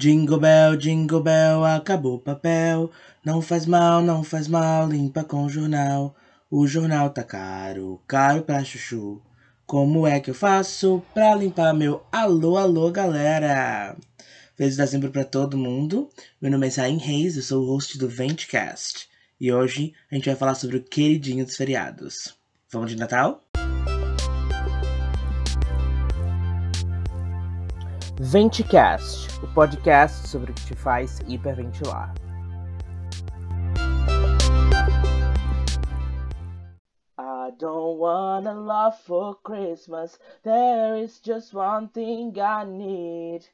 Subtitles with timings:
[0.00, 2.88] Jingle bell, jingle bell, acabou o papel.
[3.24, 6.14] Não faz mal, não faz mal, limpa com jornal.
[6.48, 9.20] O jornal tá caro, caro pra chuchu.
[9.66, 13.96] Como é que eu faço pra limpar meu alô, alô, galera?
[14.56, 16.08] Feliz dezembro pra todo mundo.
[16.40, 19.08] Meu nome é Zain Reis, eu sou o host do Ventcast.
[19.40, 22.36] E hoje a gente vai falar sobre o queridinho dos feriados.
[22.70, 23.47] Vamos de Natal?
[28.20, 32.12] Venticast, o podcast sobre o que te faz hiperventilar.
[37.16, 40.18] I don't want a lot for Christmas.
[40.42, 43.46] There is just one thing I need.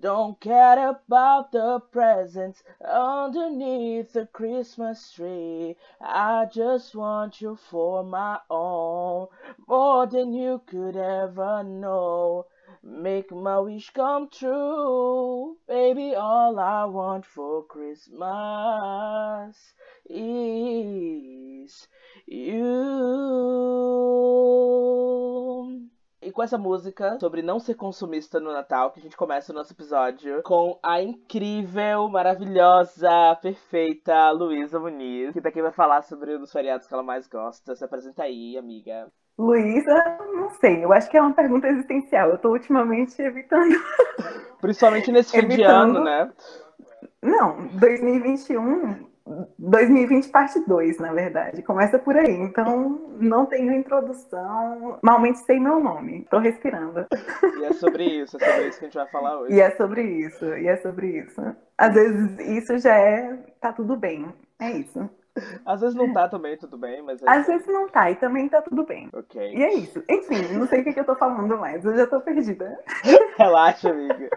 [0.00, 5.76] Don't care about the presents underneath the Christmas tree.
[6.00, 9.28] I just want you for my own,
[9.68, 12.46] more than you could ever know.
[12.84, 16.16] Make my wish come true, baby.
[16.16, 18.16] All I want for Christmas
[20.10, 21.88] is
[22.26, 22.72] you.
[26.20, 29.54] E com essa música sobre não ser consumista no Natal, que a gente começa o
[29.54, 36.40] nosso episódio com a incrível, maravilhosa, perfeita Luísa Muniz, que daqui vai falar sobre um
[36.40, 37.76] dos feriados que ela mais gosta.
[37.76, 39.08] Se apresenta aí, amiga.
[39.38, 42.30] Luísa, não sei, eu acho que é uma pergunta existencial.
[42.30, 43.74] Eu tô ultimamente evitando.
[44.60, 46.30] Principalmente nesse fim de ano, né?
[47.22, 49.12] Não, 2021
[49.58, 51.62] 2020 parte 2, na verdade.
[51.62, 52.32] Começa por aí.
[52.32, 54.98] Então, não tenho introdução.
[55.02, 56.26] Malmente sei meu nome.
[56.30, 57.06] Tô respirando.
[57.60, 59.54] E é sobre isso, é sobre isso que a gente vai falar hoje.
[59.54, 61.40] E é sobre isso, e é sobre isso.
[61.78, 63.38] Às vezes isso já é.
[63.60, 64.28] tá tudo bem.
[64.58, 65.08] É isso.
[65.64, 67.22] Às vezes não tá também, tudo bem, mas.
[67.22, 69.08] É Às vezes não tá, e também tá tudo bem.
[69.12, 69.40] Ok.
[69.40, 70.02] E é isso.
[70.08, 70.91] Enfim, não sei o que,
[71.22, 72.78] falando mais, eu já tô perdida.
[73.38, 74.28] Relaxa, amiga.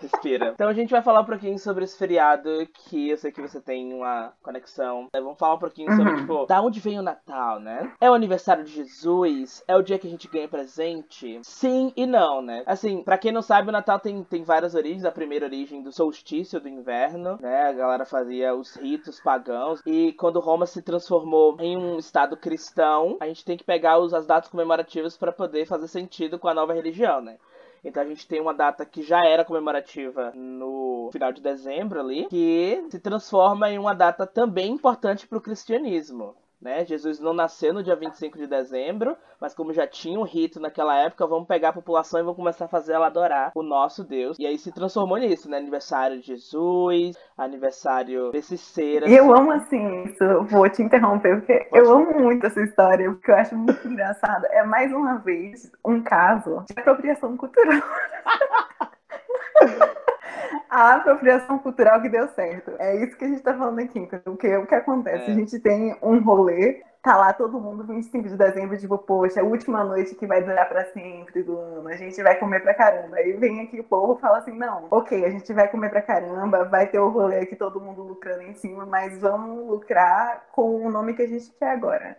[0.00, 0.50] Respira.
[0.54, 3.60] Então a gente vai falar um pouquinho sobre esse feriado que eu sei que você
[3.60, 5.02] tem uma conexão.
[5.14, 5.20] Né?
[5.20, 6.16] Vamos falar um pouquinho sobre, Uhum.
[6.18, 7.92] tipo, da onde vem o Natal, né?
[8.00, 9.62] É o aniversário de Jesus?
[9.68, 11.38] É o dia que a gente ganha presente?
[11.44, 12.64] Sim e não, né?
[12.66, 15.04] Assim, pra quem não sabe, o Natal tem, tem várias origens.
[15.04, 17.68] A primeira origem do solstício do inverno, né?
[17.68, 19.80] A galera fazia os ritos pagãos.
[19.86, 24.12] E quando Roma se transformou em um estado cristão, a gente tem que pegar os,
[24.12, 27.38] as datas comemorativas pra poder fazer sentido com a nova religião, né?
[27.84, 32.26] Então a gente tem uma data que já era comemorativa no final de dezembro ali,
[32.28, 36.36] que se transforma em uma data também importante para o cristianismo.
[36.62, 36.84] Né?
[36.84, 40.96] Jesus não nasceu no dia 25 de dezembro, mas como já tinha um rito naquela
[40.96, 44.38] época, vamos pegar a população e vamos começar a fazer ela adorar o nosso Deus.
[44.38, 45.56] E aí se transformou nisso, né?
[45.56, 49.10] Aniversário de Jesus, aniversário desses seres.
[49.10, 51.84] E eu amo assim isso, vou te interromper, porque Pode.
[51.84, 54.46] eu amo muito essa história, porque eu acho muito engraçada.
[54.52, 57.82] É mais uma vez um caso de apropriação cultural.
[60.68, 62.72] A apropriação cultural que deu certo.
[62.78, 63.98] É isso que a gente tá falando aqui.
[63.98, 64.22] entendeu?
[64.24, 65.30] Porque o que acontece?
[65.30, 65.32] É.
[65.32, 69.44] A gente tem um rolê, tá lá todo mundo 25 de dezembro, tipo, poxa, a
[69.44, 73.16] última noite que vai durar pra sempre do ano, a gente vai comer pra caramba.
[73.16, 76.02] Aí vem aqui o povo e fala assim: não, ok, a gente vai comer pra
[76.02, 80.86] caramba, vai ter o rolê aqui, todo mundo lucrando em cima, mas vamos lucrar com
[80.86, 82.16] o nome que a gente quer agora.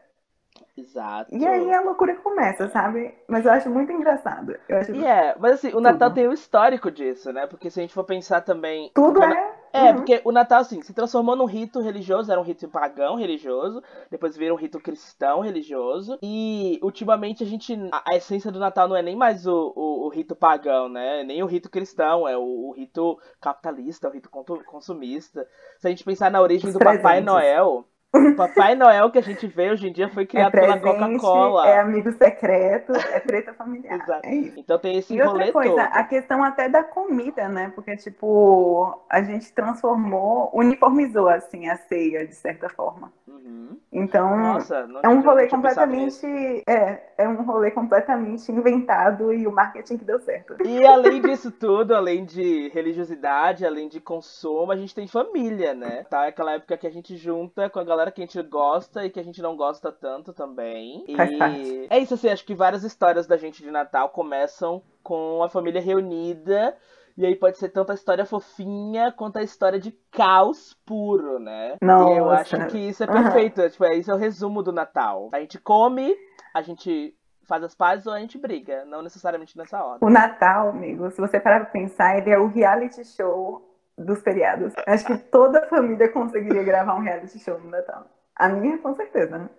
[0.76, 1.36] Exato.
[1.36, 3.14] E aí a loucura começa, sabe?
[3.28, 4.56] Mas eu acho muito engraçado.
[4.68, 6.16] Eu acho E é, mas assim, o Natal Tudo.
[6.16, 7.46] tem o histórico disso, né?
[7.46, 8.92] Porque se a gente for pensar também.
[8.94, 9.54] tudo o é.
[9.76, 9.96] É, Uhum.
[9.96, 14.38] porque o Natal, assim, se transformou num rito religioso, era um rito pagão religioso, depois
[14.38, 17.74] vira um rito cristão religioso, e ultimamente a gente.
[17.92, 21.24] A, a essência do Natal não é nem mais o, o, o rito pagão, né?
[21.24, 25.48] Nem o rito cristão, é o, o rito capitalista, o rito consumista.
[25.80, 27.26] Se a gente pensar na origem Os do Papai presentes.
[27.26, 27.88] Noel.
[28.16, 31.20] O Papai Noel que a gente vê hoje em dia foi É criado pela presente,
[31.20, 31.68] Coca-Cola.
[31.68, 33.96] é amigo secreto, é treta familiar.
[33.96, 34.28] Exato.
[34.28, 34.36] É.
[34.56, 35.80] Então tem esse E outra coisa, todo.
[35.80, 37.72] a questão até da comida, né?
[37.74, 43.12] Porque, tipo, a gente transformou, uniformizou, assim, a ceia, de certa forma.
[43.28, 43.78] Uhum.
[43.92, 46.26] Então, Nossa, é um rolê completamente.
[46.68, 50.56] É, é um rolê completamente inventado e o marketing que deu certo.
[50.64, 56.06] E além disso tudo, além de religiosidade, além de consumo, a gente tem família, né?
[56.10, 56.26] Tá?
[56.26, 59.10] É aquela época que a gente junta com a galera que a gente gosta e
[59.10, 61.04] que a gente não gosta tanto também.
[61.08, 65.50] E é isso, assim, acho que várias histórias da gente de Natal começam com a
[65.50, 66.76] família reunida.
[67.16, 71.78] E aí pode ser tanto a história fofinha quanto a história de caos puro, né?
[71.82, 73.70] E eu acho que isso é perfeito.
[73.70, 75.30] Tipo, é, isso é o resumo do Natal.
[75.32, 76.16] A gente come,
[76.54, 78.84] a gente faz as pazes ou a gente briga.
[78.86, 80.08] Não necessariamente nessa ordem.
[80.08, 84.74] O Natal, amigo, se você parar pra pensar, ele é o reality show dos feriados.
[84.88, 88.06] Acho que toda família conseguiria gravar um reality show no Natal.
[88.36, 89.38] A minha, com certeza.
[89.38, 89.50] né?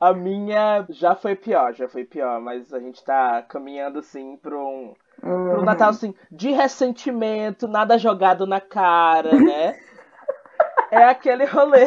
[0.00, 4.56] A minha já foi pior, já foi pior, mas a gente tá caminhando assim pra
[4.56, 5.50] um, Uhum.
[5.50, 9.78] Pro Natal, assim, de ressentimento, nada jogado na cara, né?
[10.92, 11.86] É aquele rolê.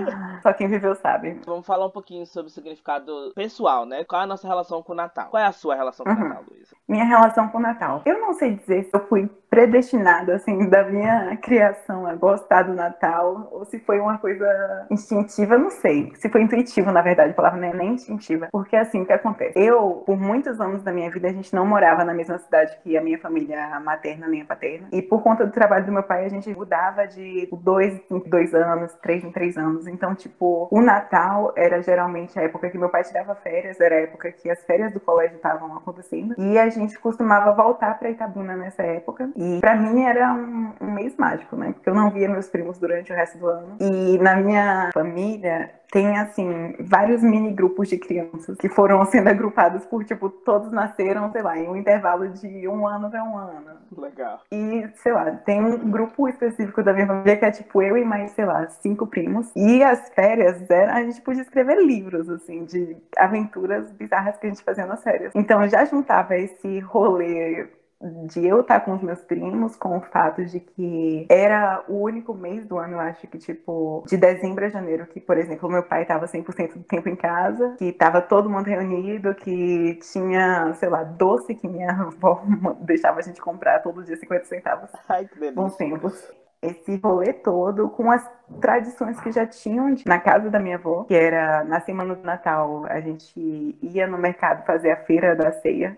[0.42, 1.38] Só quem viveu sabe.
[1.44, 4.02] Vamos falar um pouquinho sobre o significado pessoal, né?
[4.04, 5.28] Qual é a nossa relação com o Natal?
[5.28, 6.28] Qual é a sua relação com o uhum.
[6.28, 6.74] Natal, Luísa?
[6.88, 8.00] Minha relação com o Natal.
[8.06, 12.74] Eu não sei dizer se eu fui predestinada, assim, da minha criação a gostar do
[12.74, 16.12] Natal, ou se foi uma coisa instintiva, não sei.
[16.16, 18.48] Se foi intuitivo, na verdade, a palavra não é nem instintiva.
[18.52, 19.58] Porque, assim, o que acontece?
[19.58, 22.96] Eu, por muitos anos da minha vida, a gente não morava na mesma cidade que
[22.96, 24.88] a minha família materna nem a paterna.
[24.92, 28.20] E por conta do trabalho do meu pai, a gente mudava de dois em
[28.50, 29.86] dois anos, três em três anos.
[29.86, 34.00] Então, tipo, o Natal era geralmente a época que meu pai tirava férias, era a
[34.00, 36.34] época que as férias do colégio estavam acontecendo.
[36.38, 39.30] E a gente costumava voltar para Itabuna nessa época.
[39.36, 41.72] E para mim era um, um, mês mágico, né?
[41.72, 43.76] Porque eu não via meus primos durante o resto do ano.
[43.80, 49.84] E na minha família tem, assim, vários mini grupos de crianças que foram sendo agrupados
[49.86, 53.76] por, tipo, todos nasceram, sei lá, em um intervalo de um ano para um ano.
[53.96, 54.40] Legal.
[54.50, 58.04] E, sei lá, tem um grupo específico da minha família que é, tipo, eu e
[58.04, 59.50] mais, sei lá, cinco primos.
[59.54, 64.50] E as férias, era, a gente podia escrever livros, assim, de aventuras bizarras que a
[64.50, 65.32] gente fazia nas férias.
[65.34, 67.68] Então, eu já juntava esse rolê
[68.00, 72.34] de eu estar com os meus primos, com o fato de que era o único
[72.34, 75.82] mês do ano, eu acho que, tipo, de dezembro a janeiro, que, por exemplo, meu
[75.82, 80.88] pai estava 100% do tempo em casa, que estava todo mundo reunido, que tinha, sei
[80.88, 82.42] lá, doce que minha avó
[82.80, 84.90] deixava a gente comprar todo dia 50 centavos.
[85.08, 85.54] Ai, que delícia.
[85.54, 88.28] Bons tempos esse rolê todo com as
[88.60, 92.84] tradições que já tinham na casa da minha avó, que era na semana do Natal,
[92.86, 95.96] a gente ia no mercado fazer a feira da ceia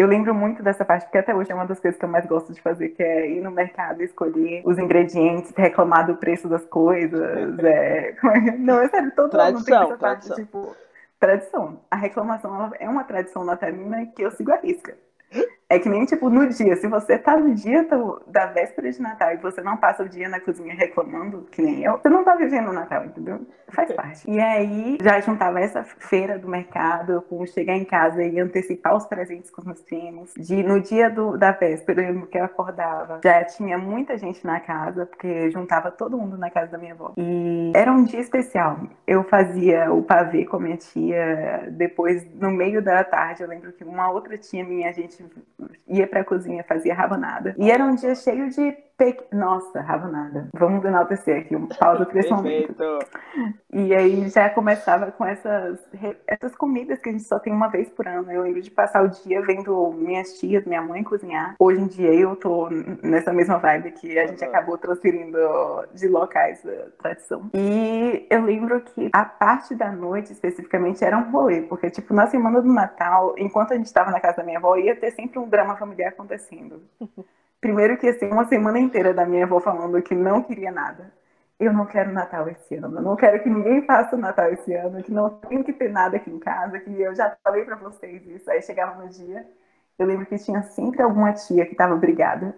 [0.00, 2.26] eu lembro muito dessa parte, porque até hoje é uma das coisas que eu mais
[2.26, 6.64] gosto de fazer, que é ir no mercado, escolher os ingredientes, reclamar do preço das
[6.64, 7.58] coisas.
[7.58, 8.14] É...
[8.58, 10.36] Não, é sério, todo tradição, mundo tem essa tradição.
[10.36, 10.76] parte, tipo,
[11.18, 11.80] tradição.
[11.90, 14.96] A reclamação é uma tradição natalina que eu sigo a risca.
[15.70, 19.00] É que nem, tipo, no dia, se você tá no dia do, da véspera de
[19.00, 22.24] Natal e você não passa o dia na cozinha reclamando, que nem eu, você não
[22.24, 23.46] tá vivendo o Natal, entendeu?
[23.68, 24.28] Faz parte.
[24.28, 29.06] E aí, já juntava essa feira do mercado com chegar em casa e antecipar os
[29.06, 30.34] presentes com os meus primos.
[30.36, 34.58] De, no dia do, da véspera, eu que eu acordava, já tinha muita gente na
[34.58, 37.12] casa, porque juntava todo mundo na casa da minha avó.
[37.16, 38.80] E era um dia especial.
[39.06, 43.72] Eu fazia o pavê com a minha tia, depois, no meio da tarde, eu lembro
[43.72, 45.24] que uma outra tia minha, a gente
[45.88, 47.54] ia pra cozinha, fazia rabanada.
[47.58, 49.16] E era um dia cheio de Pe...
[49.32, 50.50] Nossa, rabanada.
[50.52, 52.84] Vamos enaltecer aqui, um pausa para esse momento.
[53.72, 55.80] E aí já começava com essas,
[56.26, 58.30] essas comidas que a gente só tem uma vez por ano.
[58.30, 61.54] Eu lembro de passar o dia vendo minhas tias, minha mãe cozinhar.
[61.58, 62.68] Hoje em dia eu tô
[63.02, 65.38] nessa mesma vibe que a gente acabou transferindo
[65.94, 67.48] de locais da tradição.
[67.54, 71.62] E eu lembro que a parte da noite, especificamente, era um rolê.
[71.62, 74.76] Porque, tipo, na semana do Natal, enquanto a gente estava na casa da minha avó,
[74.76, 76.82] ia ter sempre um drama familiar acontecendo.
[77.60, 81.12] Primeiro que assim, uma semana inteira da minha avó falando que não queria nada.
[81.58, 85.02] Eu não quero Natal esse ano, eu não quero que ninguém faça Natal esse ano,
[85.02, 88.26] que não tem que ter nada aqui em casa, que eu já falei para vocês
[88.26, 88.50] isso.
[88.50, 89.46] Aí chegava no dia,
[89.98, 92.54] eu lembro que tinha sempre alguma tia que tava brigada.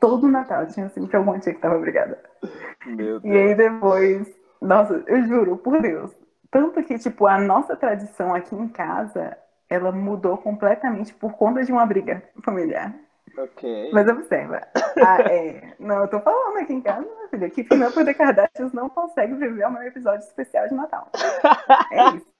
[0.00, 2.18] Todo Natal tinha sempre alguma tia que tava brigada.
[2.86, 3.24] Meu Deus.
[3.24, 6.10] E aí depois, nossa, eu juro, por Deus.
[6.50, 9.36] Tanto que, tipo, a nossa tradição aqui em casa,
[9.68, 12.94] ela mudou completamente por conta de uma briga familiar.
[13.38, 13.90] Ok.
[13.92, 14.66] Mas observa.
[14.74, 15.74] Ah, é...
[15.78, 19.34] Não, eu tô falando aqui em casa, minha filha, que Final Poder Kardashians não consegue
[19.34, 21.10] viver o meu episódio especial de Natal.
[21.92, 22.34] É isso.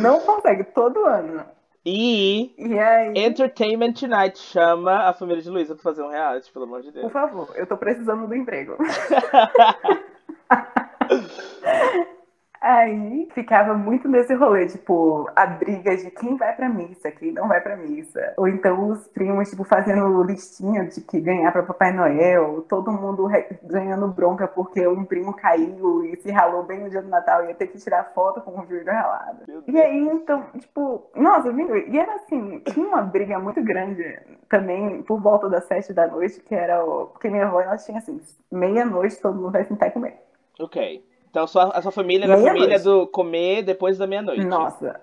[0.00, 1.44] Não consegue, todo ano.
[1.84, 3.12] E, e aí...
[3.16, 7.04] Entertainment Tonight chama a família de Luísa pra fazer um reality, pelo amor de Deus.
[7.04, 8.76] Por favor, eu tô precisando do emprego.
[12.60, 17.48] Aí ficava muito nesse rolê, tipo, a briga de quem vai pra missa, quem não
[17.48, 18.34] vai pra missa.
[18.36, 23.28] Ou então os primos, tipo, fazendo listinha de que ganhar pra Papai Noel, todo mundo
[23.62, 27.48] ganhando bronca porque um primo caiu e se ralou bem no dia do Natal e
[27.48, 29.64] ia ter que tirar foto com o vidro ralado.
[29.66, 35.18] E aí, então, tipo, nossa, e era assim, tinha uma briga muito grande também por
[35.18, 37.06] volta das sete da noite, que era o.
[37.06, 38.20] Porque minha avó, ela tinha assim,
[38.52, 40.20] meia-noite, todo mundo vai sentar e comer.
[40.58, 41.08] Ok.
[41.30, 44.44] Então sua, a sua família era a família do comer depois da meia-noite.
[44.44, 45.00] Nossa.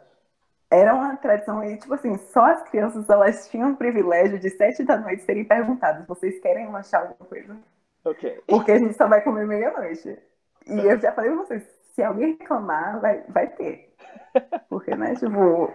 [0.69, 4.83] Era uma tradição e, tipo assim, só as crianças elas tinham o privilégio de sete
[4.83, 7.57] da noite serem perguntadas: vocês querem lanchar alguma coisa?
[8.03, 8.41] Ok.
[8.45, 10.17] Porque a gente só vai comer meia-noite.
[10.67, 11.63] E eu já falei pra vocês:
[11.95, 13.93] se alguém reclamar, vai, vai ter.
[14.69, 15.73] Porque, né, tipo,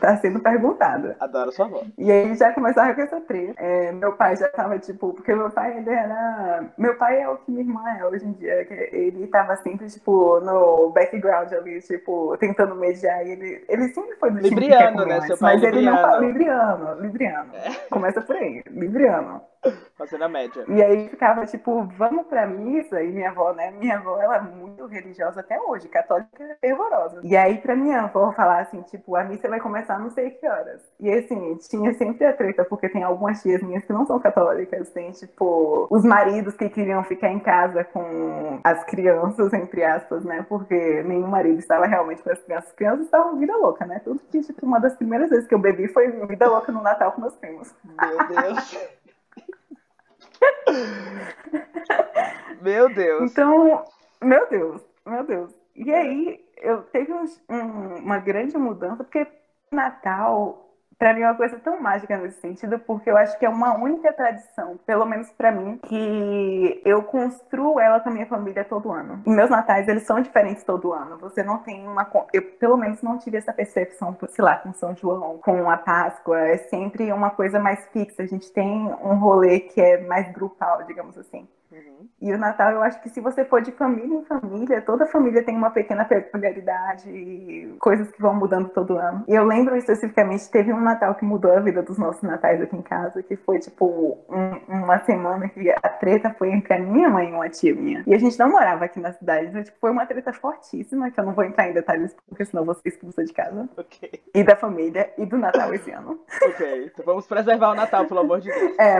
[0.00, 1.14] Tá sendo perguntado.
[1.20, 1.82] Adoro sua avó.
[1.96, 3.54] E aí já começava com essa treta.
[3.56, 6.64] É, meu pai já tava, tipo, porque meu pai, ele era.
[6.76, 8.66] Meu pai é o que minha irmã é hoje em dia.
[8.92, 13.24] Ele tava sempre, tipo, no background ali, tipo, tentando mediar.
[13.24, 15.20] Ele, ele sempre foi do time que Libriano, né?
[15.22, 16.92] Seu pai é Mas ele não fala libriano.
[17.00, 17.52] libriano, libriano.
[17.90, 19.40] Começa por aí, libriano.
[19.96, 20.64] Fazendo a média.
[20.68, 23.70] E aí ficava tipo, vamos pra missa, e minha avó, né?
[23.70, 27.20] Minha avó, ela é muito religiosa até hoje, católica fervorosa.
[27.22, 30.46] E aí pra minha avó falar assim, tipo, a missa vai começar não sei que
[30.46, 30.82] horas.
[30.98, 34.90] E assim, tinha sempre a treta, porque tem algumas tias minhas que não são católicas,
[34.90, 40.44] tem tipo, os maridos que queriam ficar em casa com as crianças, entre aspas, né?
[40.48, 42.70] Porque nenhum marido estava realmente com as crianças.
[42.70, 44.00] As crianças estavam vida louca, né?
[44.04, 47.12] Tudo que, tipo, uma das primeiras vezes que eu bebi foi vida louca no Natal
[47.12, 47.74] com meus primos.
[47.84, 49.01] Meu Deus.
[52.60, 53.30] Meu Deus.
[53.30, 53.84] Então,
[54.22, 55.52] meu Deus, meu Deus.
[55.74, 59.26] E aí, eu teve um- um- uma grande mudança, porque
[59.70, 60.71] Natal,
[61.02, 63.76] pra mim, é uma coisa tão mágica nesse sentido, porque eu acho que é uma
[63.76, 68.92] única tradição, pelo menos pra mim, que eu construo ela com a minha família todo
[68.92, 69.20] ano.
[69.26, 71.18] E meus natais, eles são diferentes todo ano.
[71.18, 72.08] Você não tem uma.
[72.32, 76.38] Eu, pelo menos, não tive essa percepção, sei lá, com São João, com a Páscoa.
[76.38, 78.22] É sempre uma coisa mais fixa.
[78.22, 78.70] A gente tem
[79.02, 81.48] um rolê que é mais grupal, digamos assim.
[81.72, 82.06] Uhum.
[82.20, 85.42] E o Natal, eu acho que se você for de família em família, toda família
[85.42, 89.24] tem uma pequena peculiaridade e coisas que vão mudando todo ano.
[89.26, 92.76] E eu lembro especificamente, teve um Natal que mudou a vida dos nossos natais aqui
[92.76, 97.08] em casa, que foi tipo um- uma semana que a treta foi entre a minha
[97.08, 98.02] mãe e uma tia minha.
[98.06, 101.18] E a gente não morava aqui na cidade, então tipo, foi uma treta fortíssima, que
[101.18, 103.68] eu não vou entrar em detalhes, porque senão você expulsa de casa.
[103.76, 104.10] Ok.
[104.34, 106.20] E da família, e do Natal esse ano.
[106.42, 106.90] Ok.
[106.92, 108.78] Então vamos preservar o Natal, pelo amor de Deus.
[108.78, 108.98] É,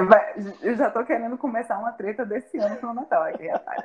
[0.62, 3.84] eu já tô querendo começar uma treta desse ano pro Natal aqui, rapaz.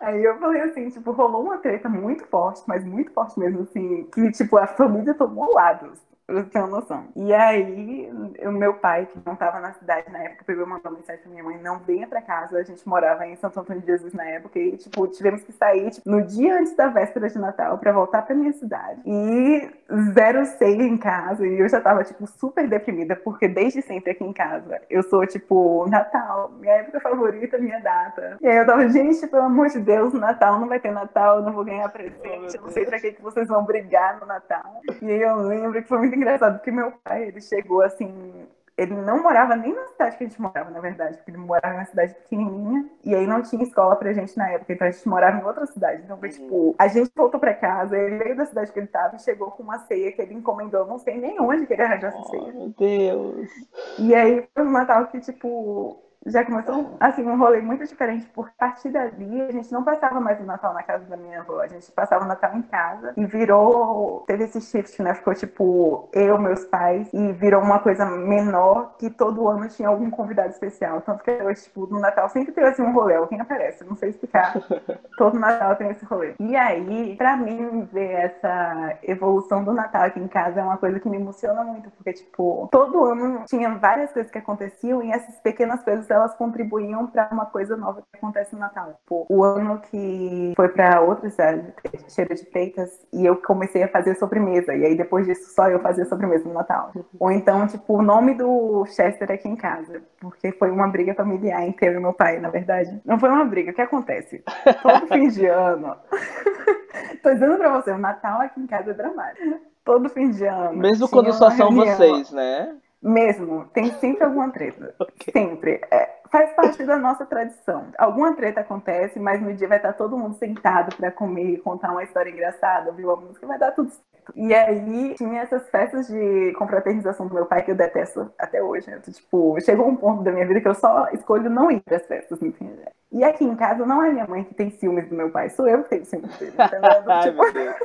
[0.00, 4.04] Aí eu falei assim, tipo, rolou uma treta muito forte, mas muito forte mesmo, assim,
[4.12, 7.04] que, tipo, a família tomou lados, pra você ter uma noção.
[7.16, 8.10] E aí,
[8.42, 11.30] o meu pai, que não tava na cidade na época, pegou e mandou mensagem pra
[11.30, 14.24] minha mãe, não venha pra casa, a gente morava em Santo Antônio de Jesus na
[14.24, 17.92] época, e, tipo, tivemos que sair, tipo, no dia antes da véspera de Natal pra
[17.92, 19.00] voltar pra minha cidade.
[19.04, 19.70] E
[20.14, 24.24] zero ceia em casa, e eu já tava, tipo, super deprimida, porque desde sempre aqui
[24.24, 28.38] em casa, eu sou, tipo, Natal, minha época favorita, minha data.
[28.40, 31.42] E aí eu tava, gente, pelo amor de Deus, Natal não vai ter Natal, eu
[31.42, 34.80] não vou ganhar presente, eu não sei pra que, que vocês vão brigar no Natal.
[35.00, 38.46] E aí eu lembro que foi muito engraçado, porque meu pai, ele chegou assim.
[38.76, 41.74] Ele não morava nem na cidade que a gente morava, na verdade, porque ele morava
[41.74, 45.06] numa cidade pequenininha e aí não tinha escola pra gente na época, então a gente
[45.06, 46.02] morava em outra cidade.
[46.02, 46.34] Então foi Uhum.
[46.34, 49.50] tipo, a gente voltou pra casa, ele veio da cidade que ele tava e chegou
[49.50, 52.24] com uma ceia que ele encomendou, não sei nem onde que ele arranjou essa Oh,
[52.30, 52.52] ceia.
[52.52, 53.50] meu Deus.
[53.98, 58.52] E aí foi um Natal que, tipo, já começou assim, um rolê muito diferente, porque
[58.58, 61.60] a partir dali a gente não passava mais o Natal na casa da minha avó,
[61.60, 65.14] a gente passava o Natal em casa e virou, teve esse shift, né?
[65.14, 70.10] Ficou tipo eu, meus pais, e virou uma coisa menor que todo ano tinha algum
[70.10, 71.00] convidado especial.
[71.00, 74.10] Tanto que hoje, tipo, no Natal sempre tem assim um rolê, alguém aparece, não sei
[74.10, 74.54] explicar.
[75.16, 76.34] Todo Natal tem esse rolê.
[76.38, 80.98] E aí, pra mim, ver essa evolução do Natal aqui em casa é uma coisa
[80.98, 85.38] que me emociona muito, porque, tipo, todo ano tinha várias coisas que aconteciam e essas
[85.40, 88.94] pequenas coisas elas contribuíam pra uma coisa nova que acontece no Natal.
[89.00, 91.72] Tipo, o ano que foi pra outra cidade,
[92.08, 95.80] Cheira de Freitas, e eu comecei a fazer sobremesa, e aí depois disso só eu
[95.80, 96.92] fazia sobremesa no Natal.
[97.18, 101.62] Ou então, tipo, o nome do Chester aqui em casa, porque foi uma briga familiar
[101.66, 103.00] entre eu e meu pai, na verdade.
[103.04, 104.42] Não foi uma briga, o que acontece?
[104.82, 105.96] Todo fim de ano.
[107.22, 109.60] Tô dizendo pra você, o Natal aqui em casa é dramático.
[109.84, 110.78] Todo fim de ano.
[110.78, 112.76] Mesmo quando só são vocês, né?
[113.02, 114.94] Mesmo, tem sempre alguma treta.
[115.00, 115.32] Ok.
[115.32, 115.80] Sempre.
[115.90, 117.86] É, faz parte da nossa tradição.
[117.98, 122.04] Alguma treta acontece, mas no dia vai estar todo mundo sentado pra comer, contar uma
[122.04, 124.02] história engraçada, ouvir uma música, vai dar tudo certo.
[124.36, 128.88] E aí tinha essas festas de confraternização do meu pai que eu detesto até hoje.
[128.88, 129.00] né?
[129.04, 132.40] Tipo, chegou um ponto da minha vida que eu só escolho não ir pras festas,
[132.40, 132.70] enfim.
[133.10, 135.66] E aqui em casa não é minha mãe que tem ciúmes do meu pai, sou
[135.68, 136.52] eu que tenho ciúmes dele.
[136.52, 136.90] Entendeu?
[137.10, 137.76] Ai, tipo, meu Deus.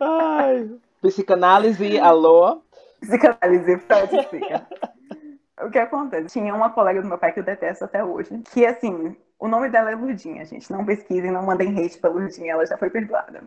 [0.00, 0.70] Ai.
[1.00, 2.60] Psicanálise, alô?
[3.00, 3.80] Psicanálise,
[4.12, 4.66] explica.
[5.62, 6.28] O que acontece?
[6.28, 9.68] Tinha uma colega do meu pai que eu detesto até hoje, que assim, o nome
[9.68, 10.70] dela é Ludinha, gente.
[10.70, 13.42] Não pesquisem, não mandem hate pra Ludinha, ela já foi perdoada.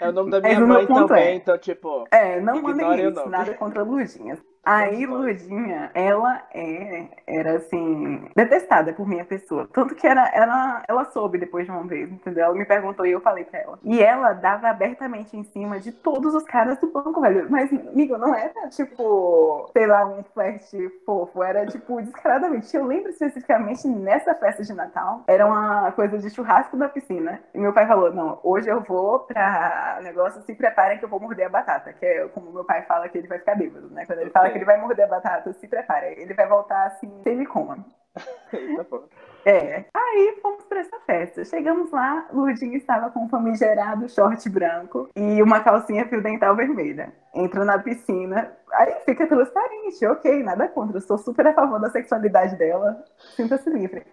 [0.00, 2.06] É o nome da minha mãe ponto também, é- então, tipo.
[2.10, 4.38] É, não mandem hate, nada contra Ludinha.
[4.64, 9.68] Aí, Lurdinha, ela é, era assim, detestada por minha pessoa.
[9.72, 12.44] Tanto que era, ela, ela soube depois de uma vez, entendeu?
[12.44, 13.78] Ela me perguntou e eu falei pra ela.
[13.84, 17.46] E ela dava abertamente em cima de todos os caras do banco, velho.
[17.50, 21.42] Mas, amigo, não era tipo, sei lá, um flerte fofo.
[21.42, 22.74] Era tipo, descaradamente.
[22.74, 27.40] Eu lembro especificamente nessa festa de Natal, era uma coisa de churrasco da piscina.
[27.54, 31.20] E meu pai falou: não, hoje eu vou pra negócio, se preparem que eu vou
[31.20, 31.92] morder a batata.
[31.92, 34.06] Que é como meu pai fala que ele vai ficar bêbado, né?
[34.06, 36.14] Quando ele fala ele vai morder a batata, se prepare.
[36.18, 37.84] Ele vai voltar assim, sem coma.
[39.46, 39.84] É.
[39.92, 41.44] Aí fomos para essa festa.
[41.44, 47.12] Chegamos lá, Lurdinha estava com um famigerado short branco e uma calcinha fio dental vermelha.
[47.34, 50.96] Entra na piscina, aí fica transparente, ok, nada contra.
[50.96, 53.04] Eu sou super a favor da sexualidade dela,
[53.36, 54.06] sinta-se livre.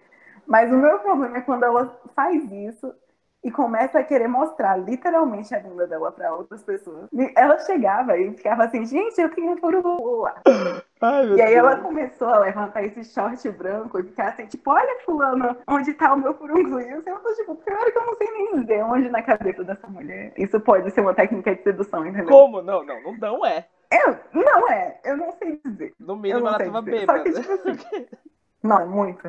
[0.46, 2.94] Mas o meu problema é quando ela faz isso
[3.44, 7.08] e começa a querer mostrar literalmente a bunda dela para outras pessoas.
[7.12, 10.40] E ela chegava e ficava assim, gente, eu tenho um furo lá.
[11.00, 11.56] Ai, e aí Deus.
[11.56, 16.14] ela começou a levantar esse short branco e ficar assim, tipo, olha fulano, onde tá
[16.14, 16.80] o meu furunculo?
[16.80, 19.88] E eu tô tipo, pior que eu não sei nem dizer onde na cabeça dessa
[19.88, 20.32] mulher.
[20.36, 22.28] Isso pode ser uma técnica de sedução, entendeu?
[22.28, 22.62] Como?
[22.62, 23.66] Não, não, não, não é.
[23.92, 25.92] Eu, não é, eu não sei dizer.
[26.00, 27.18] No mínimo ela tava bêbada.
[27.18, 28.06] Só que, tipo assim,
[28.62, 29.28] Não, muito.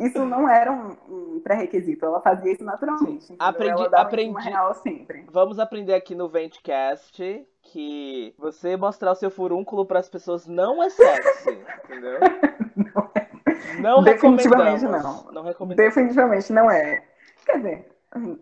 [0.00, 3.34] Isso não era um, um pré-requisito, ela fazia isso naturalmente.
[3.38, 4.42] Aprendi, aprendi.
[4.42, 5.26] Real sempre.
[5.30, 10.82] Vamos aprender aqui no Ventcast que você mostrar o seu furúnculo para as pessoas não
[10.82, 12.18] é sexy, entendeu?
[12.76, 13.80] Não é.
[13.80, 15.30] Não Definitivamente não.
[15.30, 15.94] não recomendamos.
[15.94, 17.04] Definitivamente não é.
[17.46, 17.88] Quer dizer,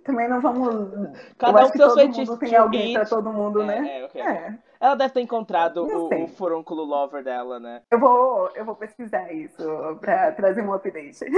[0.04, 1.18] também não vamos.
[1.38, 2.36] Cada um com seu feitiço.
[2.38, 4.00] Tem alguém para todo mundo, é, né?
[4.00, 4.22] É, okay.
[4.22, 4.58] é.
[4.82, 7.82] Ela deve ter encontrado o, o furúnculo lover dela, né?
[7.88, 9.62] Eu vou, eu vou pesquisar isso
[10.00, 11.24] pra trazer um update.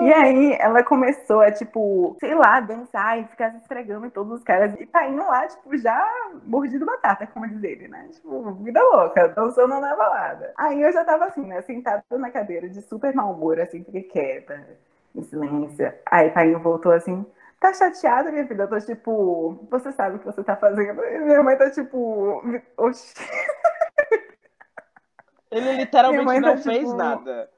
[0.00, 4.38] E aí ela começou a, tipo, sei lá, dançar e ficar se esfregando em todos
[4.38, 4.72] os caras.
[4.78, 6.00] E tá indo lá, tipo, já
[6.46, 8.08] mordido batata, como diz ele, né?
[8.12, 10.52] Tipo, vida louca, dançando na balada.
[10.56, 14.04] Aí eu já tava assim, né, sentada na cadeira de super mau humor, assim, fiquei
[14.04, 14.64] quieta,
[15.14, 15.92] em silêncio.
[16.06, 17.26] Aí pai voltou assim,
[17.60, 18.62] tá chateada, minha filha?
[18.62, 21.02] Eu tô tipo, você sabe o que você tá fazendo?
[21.04, 22.42] E minha mãe tá tipo,
[22.76, 23.14] oxi.
[25.50, 27.50] Ele literalmente não tá, fez tipo, nada.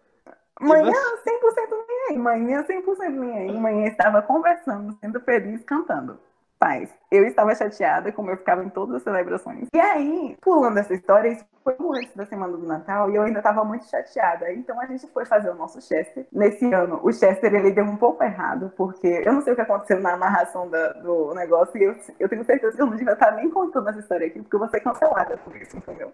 [0.61, 3.59] Manhã 100% nem aí, manhã 100% nem aí.
[3.59, 6.21] Manhã estava conversando, sendo feliz, cantando
[6.61, 6.95] paz.
[7.11, 9.67] Eu estava chateada, como eu ficava em todas as celebrações.
[9.75, 13.39] E aí, pulando essa história, isso foi antes da semana do Natal e eu ainda
[13.39, 14.53] estava muito chateada.
[14.53, 16.27] Então a gente foi fazer o nosso Chester.
[16.31, 19.63] Nesse ano, o Chester ele deu um pouco errado, porque eu não sei o que
[19.63, 23.15] aconteceu na amarração da, do negócio e eu, eu tenho certeza que eu não devia
[23.15, 26.13] estar nem contando essa história aqui, porque eu vou ser cancelada por isso, entendeu?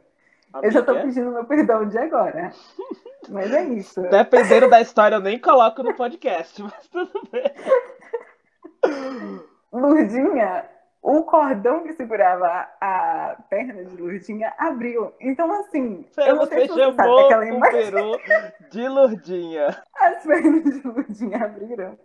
[0.62, 2.52] eu já tô pedindo meu perdão de agora.
[3.28, 4.00] Mas é isso.
[4.02, 7.52] Dependendo da história, eu nem coloco no podcast, mas tudo bem.
[9.72, 10.64] Lurdinha,
[11.02, 15.12] o cordão que segurava a perna de Lurdinha abriu.
[15.20, 17.92] Então, assim, você, eu não sei se você sabe aquela imagem.
[18.70, 19.82] de Lurdinha.
[19.94, 21.98] As pernas de Lurdinha abriram.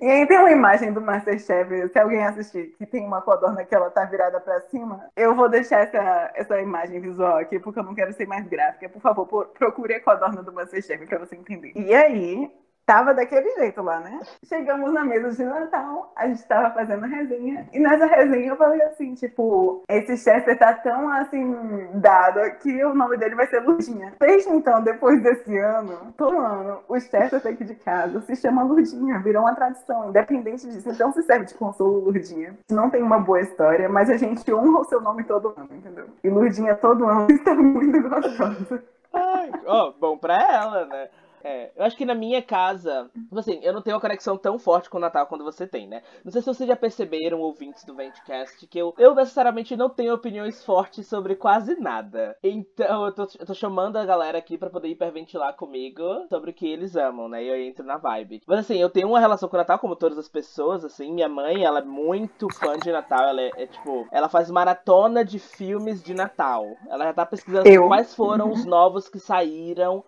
[0.00, 3.74] E aí tem uma imagem do Masterchef, se alguém assistir, que tem uma codorna que
[3.74, 7.84] ela tá virada para cima, eu vou deixar essa, essa imagem visual aqui, porque eu
[7.84, 8.88] não quero ser mais gráfica.
[8.88, 11.72] Por favor, procure a codorna do Masterchef para você entender.
[11.76, 12.50] E aí,
[12.86, 14.20] Tava daquele jeito lá, né?
[14.46, 18.82] Chegamos na mesa de Natal, a gente tava fazendo resenha, e nessa resenha eu falei
[18.82, 24.12] assim, tipo, esse Chester tá tão assim, dado que o nome dele vai ser Lurdinha.
[24.20, 29.18] Desde então, depois desse ano, todo ano, o Chester aqui de casa se chama Lurdinha,
[29.20, 30.90] virou uma tradição, independente disso.
[30.90, 32.54] Então se serve de consolo Lurdinha.
[32.70, 36.06] Não tem uma boa história, mas a gente honra o seu nome todo ano, entendeu?
[36.22, 38.84] E Lurdinha todo ano está muito gostosa.
[39.12, 41.08] Ai, oh, bom pra ela, né?
[41.44, 44.58] É, eu acho que na minha casa, tipo assim, eu não tenho uma conexão tão
[44.58, 46.02] forte com o Natal quando você tem, né?
[46.24, 50.14] Não sei se vocês já perceberam, ouvintes do Ventcast, que eu, eu necessariamente não tenho
[50.14, 52.34] opiniões fortes sobre quase nada.
[52.42, 56.54] Então eu tô, eu tô chamando a galera aqui para poder hiperventilar comigo sobre o
[56.54, 57.44] que eles amam, né?
[57.44, 58.40] E eu entro na vibe.
[58.46, 61.12] Mas assim, eu tenho uma relação com o Natal, como todas as pessoas, assim.
[61.12, 63.28] Minha mãe, ela é muito fã de Natal.
[63.28, 66.64] Ela é, é tipo, ela faz maratona de filmes de Natal.
[66.88, 67.86] Ela já tá pesquisando eu?
[67.86, 70.02] quais foram os novos que saíram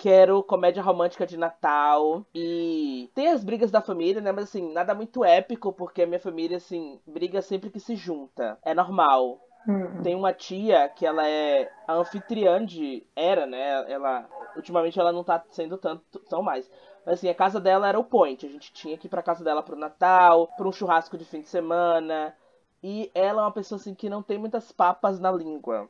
[0.00, 2.24] quero comédia romântica de Natal.
[2.34, 4.32] E tem as brigas da família, né?
[4.32, 8.58] Mas assim, nada muito épico, porque a minha família, assim, briga sempre que se junta.
[8.62, 9.38] É normal.
[9.68, 10.02] Uhum.
[10.02, 13.04] Tem uma tia que ela é a anfitriã de.
[13.14, 13.92] Era, né?
[13.92, 14.26] Ela.
[14.56, 16.68] Ultimamente ela não tá sendo tanto tão mais.
[17.04, 18.46] Mas assim, a casa dela era o point.
[18.46, 21.42] A gente tinha que ir pra casa dela pro Natal, pra um churrasco de fim
[21.42, 22.34] de semana.
[22.82, 25.88] E ela é uma pessoa assim que não tem muitas papas na língua.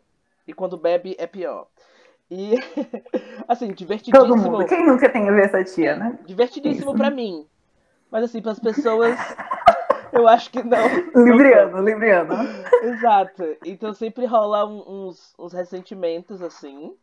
[0.48, 1.68] E quando bebe é pior.
[2.30, 2.54] E,
[3.48, 4.26] assim, divertidíssimo.
[4.26, 4.66] Todo mundo.
[4.66, 6.18] Quem nunca tem a ver essa tia, né?
[6.26, 7.46] Divertidíssimo para mim.
[8.10, 9.16] Mas, assim, para as pessoas.
[10.12, 10.78] Eu acho que não.
[11.24, 12.34] Libriano, Libriano.
[12.82, 13.44] Exato.
[13.64, 16.96] Então sempre rola uns, uns ressentimentos, assim.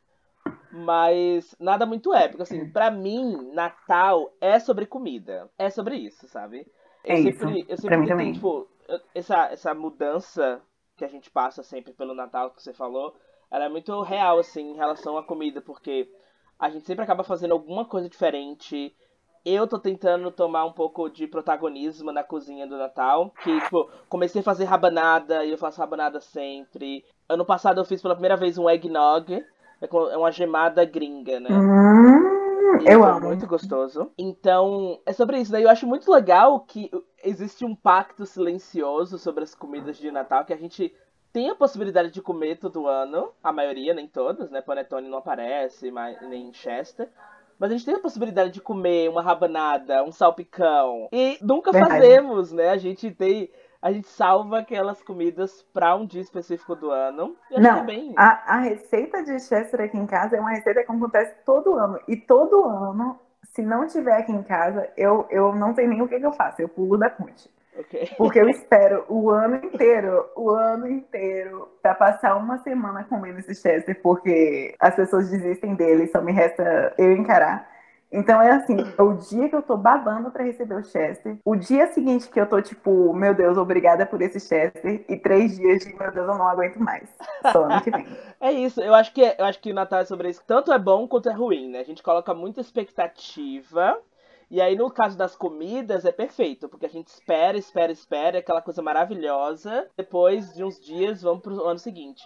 [0.72, 2.44] Mas nada muito épico.
[2.44, 5.50] Assim, pra mim, Natal é sobre comida.
[5.58, 6.68] É sobre isso, sabe?
[7.06, 7.72] Eu É sempre, isso.
[7.72, 8.34] eu Pra sempre mim tentei, também.
[8.34, 8.68] tipo,
[9.16, 10.62] essa, essa mudança
[10.98, 13.16] que a gente passa sempre pelo Natal que você falou,
[13.52, 16.10] ela é muito real, assim, em relação à comida, porque
[16.60, 18.94] a gente sempre acaba fazendo alguma coisa diferente.
[19.46, 23.32] Eu tô tentando tomar um pouco de protagonismo na cozinha do Natal.
[23.44, 27.06] Que, tipo, comecei a fazer rabanada e eu faço rabanada sempre.
[27.30, 29.32] Ano passado eu fiz pela primeira vez um eggnog.
[29.80, 31.50] É é uma gemada gringa, né?
[31.52, 33.28] Hum, eu amo.
[33.28, 34.12] muito gostoso.
[34.18, 35.64] Então, é sobre isso, né?
[35.64, 36.92] Eu acho muito legal que
[37.24, 40.94] existe um pacto silencioso sobre as comidas de Natal que a gente
[41.32, 43.32] tem a possibilidade de comer todo ano.
[43.44, 44.62] A maioria, nem todas, né?
[44.62, 47.10] Panetone não aparece, mas, nem Chester.
[47.60, 51.10] Mas a gente tem a possibilidade de comer uma rabanada, um salpicão.
[51.12, 52.02] E nunca Verdade.
[52.02, 52.70] fazemos, né?
[52.70, 53.52] A gente tem.
[53.82, 57.36] A gente salva aquelas comidas pra um dia específico do ano.
[57.52, 58.14] E é Não, bem.
[58.18, 62.00] a, a receita de Chester aqui em casa é uma receita que acontece todo ano.
[62.08, 66.08] E todo ano, se não tiver aqui em casa, eu, eu não sei nem o
[66.08, 66.62] que, que eu faço.
[66.62, 67.50] Eu pulo da ponte.
[67.78, 68.10] Ok.
[68.18, 73.54] Porque eu espero o ano inteiro, o ano inteiro, pra passar uma semana comendo esse
[73.56, 77.70] Chester, porque as pessoas desistem dele só me resta eu encarar.
[78.12, 81.56] Então é assim, é o dia que eu tô babando pra receber o Chester, o
[81.58, 85.84] dia seguinte que eu tô tipo, meu Deus, obrigada por esse Chester, e três dias
[85.84, 87.10] de, meu Deus, eu não aguento mais.
[87.52, 88.08] Só ano que vem.
[88.40, 90.44] É isso, eu acho que eu acho que o Natal é sobre isso.
[90.46, 91.80] Tanto é bom quanto é ruim, né?
[91.80, 93.98] A gente coloca muita expectativa.
[94.50, 98.40] E aí, no caso das comidas, é perfeito, porque a gente espera, espera, espera, é
[98.40, 99.90] aquela coisa maravilhosa.
[99.98, 102.24] Depois de uns dias, vamos pro ano seguinte.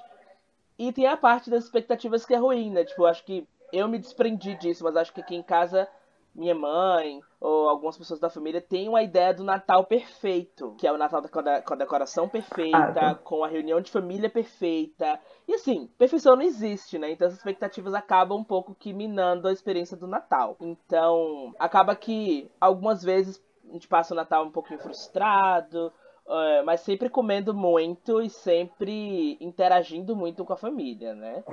[0.77, 2.83] E tem a parte das expectativas que é ruim, né?
[2.85, 5.87] Tipo, eu acho que eu me desprendi disso, mas acho que aqui em casa,
[6.33, 10.91] minha mãe ou algumas pessoas da família têm uma ideia do Natal perfeito, que é
[10.91, 15.19] o Natal com a com a decoração perfeita, Ah, com a reunião de família perfeita.
[15.47, 17.11] E assim, perfeição não existe, né?
[17.11, 20.55] Então as expectativas acabam um pouco que minando a experiência do Natal.
[20.61, 25.91] Então, acaba que algumas vezes a gente passa o Natal um pouquinho frustrado,
[26.27, 31.43] é, mas sempre comendo muito e sempre interagindo muito com a família, né?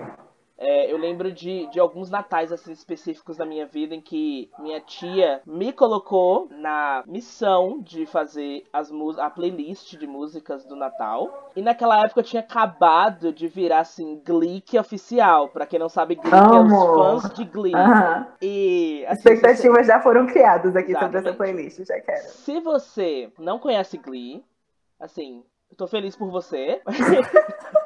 [0.61, 4.81] É, eu lembro de, de alguns natais assim específicos da minha vida em que minha
[4.81, 11.53] tia me colocou na missão de fazer as a playlist de músicas do Natal.
[11.55, 15.49] E naquela época eu tinha acabado de virar assim Glee oficial.
[15.49, 16.73] Pra quem não sabe, Glee é os
[17.23, 17.73] fãs de Glee.
[18.43, 21.37] E assim, se você- Expectativas já foram criadas aqui sobre essa Exatamente.
[21.37, 22.29] playlist, já quero.
[22.31, 24.45] se você não conhece Glee,
[24.99, 26.83] assim, eu tô feliz por você.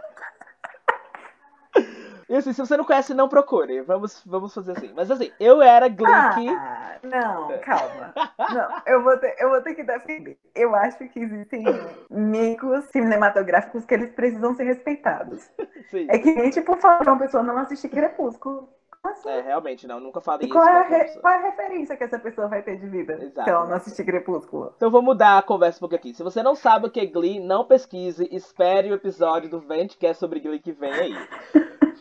[2.32, 3.82] E assim, se você não conhece, não procure.
[3.82, 4.90] Vamos, vamos fazer assim.
[4.96, 6.08] Mas assim, eu era Glee.
[6.10, 8.14] Ah, não, calma.
[8.38, 10.38] Não, eu vou, ter, eu vou ter que defender.
[10.54, 11.62] Eu acho que existem
[12.10, 15.50] micos cinematográficos que eles precisam ser respeitados.
[15.90, 16.06] Sim.
[16.08, 18.66] É que nem, tipo, falar uma pessoa não assistir Crepúsculo.
[19.04, 19.28] Assim?
[19.28, 20.56] É, realmente, não, nunca falei E isso.
[20.56, 23.24] qual é, re- qual é a referência que essa pessoa vai ter de vida se
[23.26, 23.50] Exato.
[23.50, 24.72] ela não assistir Crepúsculo?
[24.76, 26.14] Então vou mudar a conversa um pouco aqui.
[26.14, 29.96] Se você não sabe o que é Glee, não pesquise, espere o episódio do Vent,
[29.98, 31.14] que é sobre Glee que vem aí.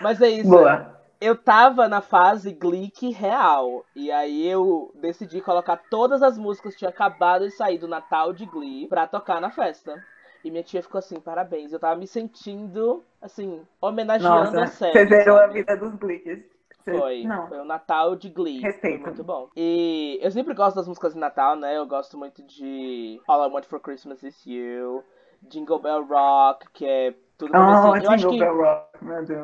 [0.00, 0.50] Mas é isso.
[0.50, 0.96] Boa.
[1.20, 3.84] Eu tava na fase Glick real.
[3.94, 8.32] E aí eu decidi colocar todas as músicas que tinha acabado de sair do Natal
[8.32, 10.02] de Glee pra tocar na festa.
[10.44, 11.72] E minha tia ficou assim, parabéns.
[11.72, 14.92] Eu tava me sentindo, assim, homenageando Nossa, a série.
[14.92, 16.44] você zerou a vida dos Glicks.
[16.84, 17.24] Foi.
[17.24, 17.48] Não.
[17.48, 18.60] Foi o Natal de Glee.
[18.60, 18.98] Respeito.
[19.00, 19.48] Foi muito bom.
[19.56, 21.76] E eu sempre gosto das músicas de Natal, né?
[21.76, 25.02] Eu gosto muito de All I Want for Christmas Is You,
[25.42, 28.04] Jingle Bell Rock, que é tudo Oh, assim.
[28.04, 28.42] Eu acho que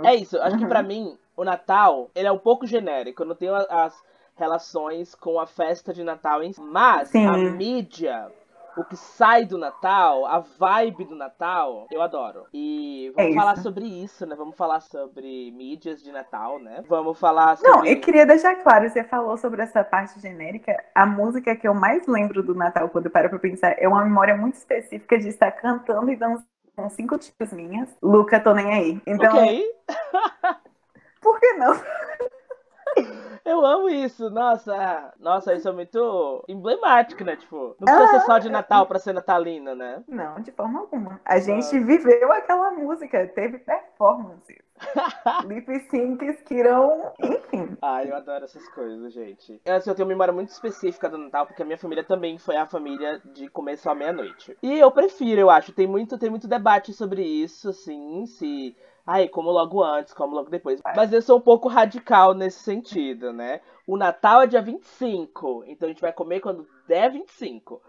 [0.03, 0.69] é isso, acho que Uhum.
[0.69, 3.23] pra mim, o Natal, ele é um pouco genérico.
[3.23, 3.95] Eu não tenho as
[4.37, 6.61] relações com a festa de Natal em si.
[6.61, 7.27] Mas Sim.
[7.27, 8.31] a mídia,
[8.77, 12.47] o que sai do Natal, a vibe do Natal, eu adoro.
[12.53, 14.35] E vamos É falar sobre isso, né?
[14.35, 16.85] Vamos falar sobre mídias de Natal, né?
[16.89, 17.71] Vamos falar sobre.
[17.73, 20.77] Não, eu queria deixar claro, você falou sobre essa parte genérica.
[20.95, 24.05] A música que eu mais lembro do Natal, quando eu paro pra pensar, é uma
[24.05, 26.45] memória muito específica de estar cantando e dançando
[26.77, 27.89] com cinco tias minhas.
[28.03, 29.03] Luca, tô nem aí.
[29.07, 29.65] Então, Ok,
[31.21, 31.75] por que não?
[33.45, 34.31] eu amo isso.
[34.31, 37.37] Nossa, nossa, isso é muito emblemático, né?
[37.37, 40.03] Tipo, não precisa ser só de Natal pra ser natalina, né?
[40.09, 41.21] Não, de forma alguma.
[41.25, 44.64] A gente viveu aquela música, teve performance.
[45.47, 47.13] Lip syncs que irão.
[47.21, 47.77] Enfim.
[47.81, 49.61] Ai, eu adoro essas coisas, gente.
[49.65, 52.39] Eu, assim, eu tenho uma memória muito específica do Natal, porque a minha família também
[52.39, 54.57] foi a família de comer só meia-noite.
[54.63, 55.73] E eu prefiro, eu acho.
[55.73, 58.77] Tem muito, tem muito debate sobre isso, assim, se.
[59.07, 60.81] Ai, como logo antes, como logo depois.
[60.97, 63.61] Mas eu sou um pouco radical nesse sentido, né?
[63.87, 67.83] O Natal é dia 25, então a gente vai comer quando der 25.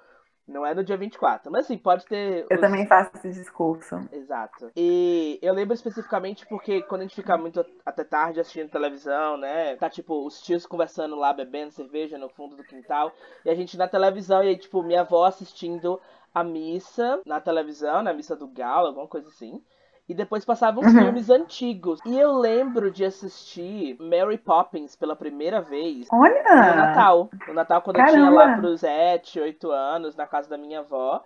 [0.47, 1.51] Não é no dia 24.
[1.51, 2.45] Mas assim, pode ter.
[2.49, 3.95] Eu os- também faço esse discurso.
[4.11, 4.71] Exato.
[4.75, 9.75] E eu lembro especificamente porque quando a gente fica muito até tarde assistindo televisão, né?
[9.77, 13.11] Tá tipo os tios conversando lá, bebendo cerveja no fundo do quintal.
[13.43, 15.99] E a gente na televisão, e aí, tipo, minha avó assistindo
[16.33, 19.61] a missa na televisão, na missa do Galo, alguma coisa assim.
[20.07, 20.91] E depois passavam Uhum.
[20.91, 21.99] filmes antigos.
[22.05, 26.43] E eu lembro de assistir Mary Poppins pela primeira vez no Olha!
[26.43, 27.27] Natal.
[27.47, 28.61] No Natal, quando eu tinha lá Caramba!
[28.61, 31.23] pros 7, 8 anos, na casa da minha avó.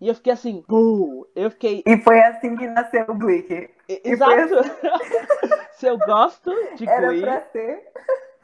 [0.00, 1.82] E eu fiquei assim, "Buu!" Eu fiquei.
[1.86, 3.52] E foi assim que nasceu o Glick.
[3.88, 4.54] E- E foi Exato!
[5.74, 7.82] Se eu gosto de Era Glee, pra ser.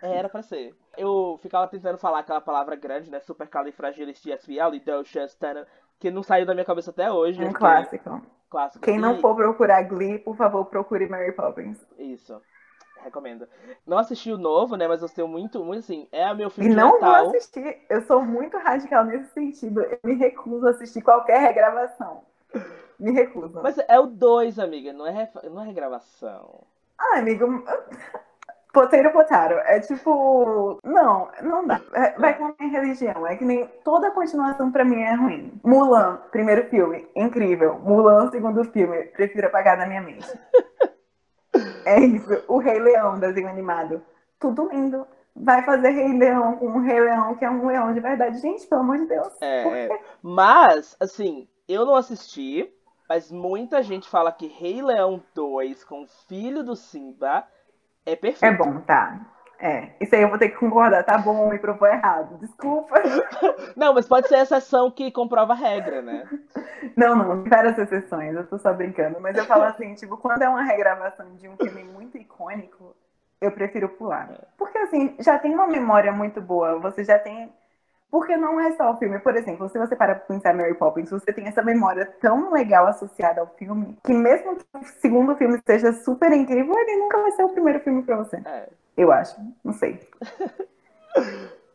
[0.02, 0.74] é, era pra ser.
[0.96, 3.20] Eu ficava tentando falar aquela palavra grande, né?
[3.20, 5.36] Supercalifragilisticexpialidocious,
[5.98, 7.40] que não saiu da minha cabeça até hoje.
[7.40, 8.20] eu Um fiquei- clássico.
[8.50, 8.84] Clássico.
[8.84, 11.78] Quem não E- for procurar Glee, por favor, procure Mary Poppins.
[11.98, 12.40] Isso.
[13.02, 13.46] Recomendo.
[13.86, 14.88] Não assisti o novo, né?
[14.88, 16.08] Mas eu tenho muito, muito assim.
[16.10, 17.78] É o meu E filme de não vou assistir.
[17.88, 19.82] Eu sou muito radical nesse sentido.
[19.82, 22.22] Eu me recuso a assistir qualquer regravação.
[22.98, 23.60] Me recuso.
[23.62, 26.60] Mas é o 2, amiga, não é, não é regravação.
[26.98, 27.64] Ah, amigo.
[28.72, 29.54] Poteiro Potaro.
[29.64, 30.78] É tipo.
[30.84, 31.80] Não, não dá.
[31.94, 33.26] É- Vai com a minha religião.
[33.26, 35.52] É que nem toda continuação pra mim é ruim.
[35.64, 37.78] Mulan, primeiro filme, incrível.
[37.78, 40.28] Mulan, segundo filme, prefiro apagar da minha mente.
[41.84, 42.44] É isso.
[42.46, 44.02] O Rei Leão, desenho animado.
[44.38, 45.06] Tudo lindo.
[45.34, 48.38] Vai fazer Rei Leão com um Rei Leão que é um leão de verdade.
[48.38, 49.28] Gente, pelo amor de Deus.
[49.40, 49.88] É.
[50.22, 52.72] Mas, assim, eu não assisti,
[53.08, 57.46] mas muita gente fala que Rei Leão 2 com o filho do Simba
[58.12, 58.44] é perfeito.
[58.44, 59.20] É bom, tá.
[59.60, 59.90] É.
[60.00, 61.02] Isso aí eu vou ter que concordar.
[61.02, 62.38] Tá bom, me provou errado.
[62.38, 62.94] Desculpa.
[63.76, 66.28] Não, mas pode ser a exceção que comprova a regra, né?
[66.96, 69.20] Não, não, várias exceções, eu tô só brincando.
[69.20, 72.94] Mas eu falo assim, tipo, quando é uma regravação de um filme muito icônico,
[73.40, 74.48] eu prefiro pular.
[74.56, 77.52] Porque assim, já tem uma memória muito boa, você já tem.
[78.10, 79.18] Porque não é só o filme.
[79.18, 82.86] Por exemplo, se você para pra pensar Mary Poppins, você tem essa memória tão legal
[82.86, 87.30] associada ao filme, que mesmo que o segundo filme seja super incrível, ele nunca vai
[87.32, 88.36] ser o primeiro filme pra você.
[88.44, 88.68] É.
[88.96, 89.36] Eu acho.
[89.62, 90.00] Não sei.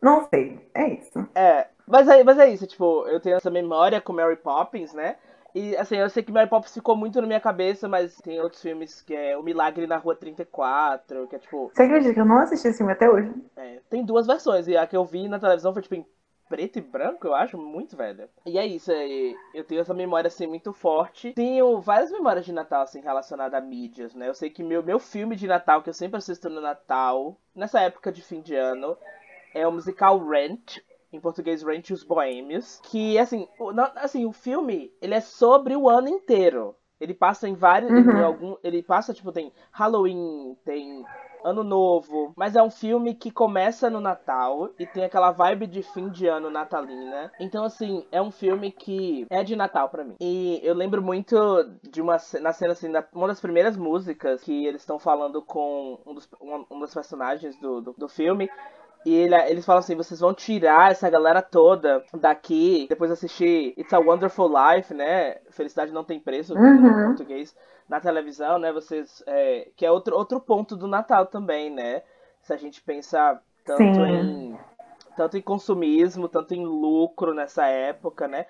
[0.02, 0.68] Não sei.
[0.74, 1.26] É isso.
[1.34, 5.16] É, mas é, mas é isso, tipo, eu tenho essa memória com Mary Poppins, né?
[5.54, 8.60] E assim, eu sei que Mary Poppins ficou muito na minha cabeça, mas tem outros
[8.60, 11.70] filmes que é O Milagre na Rua 34, que é tipo.
[11.72, 13.32] Você acredita que eu não assisti esse filme até hoje?
[13.56, 16.04] é, tem duas versões, e a que eu vi na televisão foi tipo em
[16.54, 18.28] preto e branco, eu acho, muito velha.
[18.46, 21.32] E é isso, é, eu tenho essa memória assim muito forte.
[21.32, 24.28] Tenho várias memórias de Natal assim relacionadas a mídias, né?
[24.28, 27.80] Eu sei que meu, meu filme de Natal, que eu sempre assisto no Natal, nessa
[27.80, 28.96] época de fim de ano,
[29.52, 30.78] é o musical Rent,
[31.12, 35.88] em português Rent os Boêmios, que assim, o, assim, o filme, ele é sobre o
[35.88, 36.76] ano inteiro.
[37.00, 38.18] Ele passa em vários, Uhum.
[38.18, 41.04] em algum, ele passa tipo tem Halloween, tem
[41.44, 45.82] Ano Novo, mas é um filme que começa no Natal e tem aquela vibe de
[45.82, 47.30] fim de ano natalina.
[47.38, 50.14] Então assim, é um filme que é de Natal pra mim.
[50.20, 51.36] E eu lembro muito
[51.82, 56.14] de uma na cena assim, uma das primeiras músicas que eles estão falando com um
[56.14, 58.48] dos, um, um dos personagens do, do, do filme.
[59.04, 63.92] E ele- eles falam assim, vocês vão tirar essa galera toda daqui, depois assistir It's
[63.92, 65.36] a Wonderful Life, né?
[65.50, 67.02] Felicidade não tem preço Uhum.
[67.02, 67.54] em português,
[67.88, 68.72] na televisão, né?
[68.72, 69.22] Vocês.
[69.26, 72.02] é, que é outro, outro ponto do Natal também, né?
[72.42, 74.02] Se a gente pensar tanto Sim.
[74.02, 74.58] em.
[75.16, 78.46] Tanto em consumismo, tanto em lucro nessa época, né?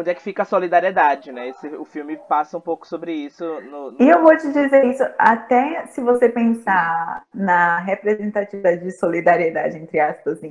[0.00, 1.48] Onde é que fica a solidariedade, né?
[1.48, 4.84] Esse, o filme passa um pouco sobre isso no, no- E eu vou te dizer
[4.86, 10.50] isso, até se você pensar na representatividade de solidariedade, entre aspas, em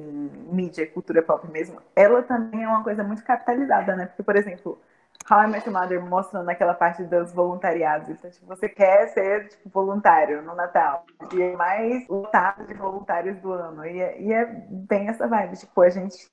[0.51, 4.05] mídia e cultura pop mesmo, ela também é uma coisa muito capitalizada, né?
[4.05, 4.79] Porque, por exemplo,
[5.29, 8.07] How I Met Your Mother mostrando aquela parte dos voluntariados.
[8.09, 11.03] Então, tipo, você quer ser tipo, voluntário no Natal.
[11.33, 13.83] E é mais lotado de voluntários do ano.
[13.85, 15.57] E é, e é bem essa vibe.
[15.57, 16.29] Tipo, a gente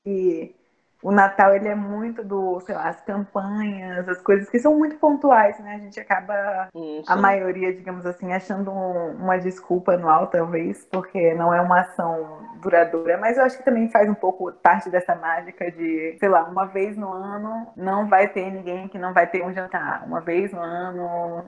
[1.07, 4.97] o Natal ele é muito do, sei lá, as campanhas, as coisas que são muito
[4.97, 5.77] pontuais, né?
[5.77, 11.33] A gente acaba, Hum, a maioria, digamos assim, achando um- uma desculpa anual, talvez, porque
[11.35, 13.17] não é uma ação duradoura.
[13.19, 16.65] Mas eu acho que também faz um pouco parte dessa mágica de, sei lá, uma
[16.67, 20.03] vez no ano não vai ter ninguém que não vai ter um jantar.
[20.05, 21.45] Uma vez no ano,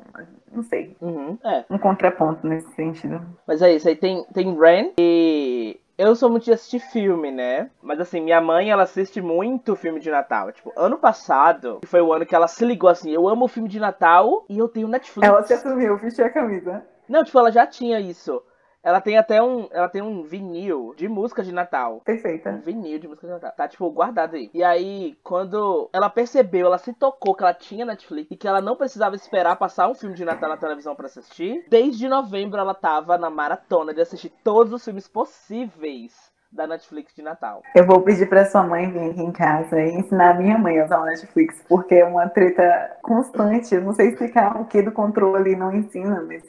[0.52, 1.64] não sei, Uhum, é.
[1.68, 3.20] um contraponto nesse sentido.
[3.44, 7.68] Mas é isso, aí tem, tem Ren e eu sou muito de assistir filme, né?
[7.82, 10.52] Mas assim, minha mãe, ela assiste muito filme de Natal.
[10.52, 13.68] Tipo, ano passado, que foi o ano que ela se ligou assim, eu amo filme
[13.68, 15.28] de Natal e eu tenho Netflix.
[15.28, 16.86] Ela se assumiu, vestiu a camisa.
[17.08, 18.40] Não, tipo, ela já tinha isso.
[18.88, 21.96] Ela tem até um, ela tem um vinil de música de Natal.
[21.96, 22.52] Um Perfeita.
[22.64, 23.52] vinil de música de Natal.
[23.54, 24.50] Tá, tipo, guardado aí.
[24.54, 28.62] E aí, quando ela percebeu, ela se tocou que ela tinha Netflix e que ela
[28.62, 32.72] não precisava esperar passar um filme de Natal na televisão pra assistir, desde novembro ela
[32.72, 37.62] tava na maratona de assistir todos os filmes possíveis da Netflix de Natal.
[37.74, 40.80] Eu vou pedir pra sua mãe vir aqui em casa e ensinar a minha mãe
[40.80, 43.74] a usar o Netflix, porque é uma treta constante.
[43.74, 46.42] Eu não sei explicar o que do controle não ensina, mas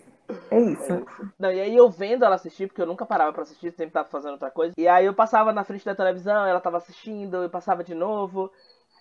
[0.52, 1.06] é isso.
[1.38, 4.08] Não, e aí eu vendo ela assistir, porque eu nunca parava pra assistir, sempre tava
[4.10, 4.74] fazendo outra coisa.
[4.78, 8.52] E aí eu passava na frente da televisão, ela tava assistindo, eu passava de novo.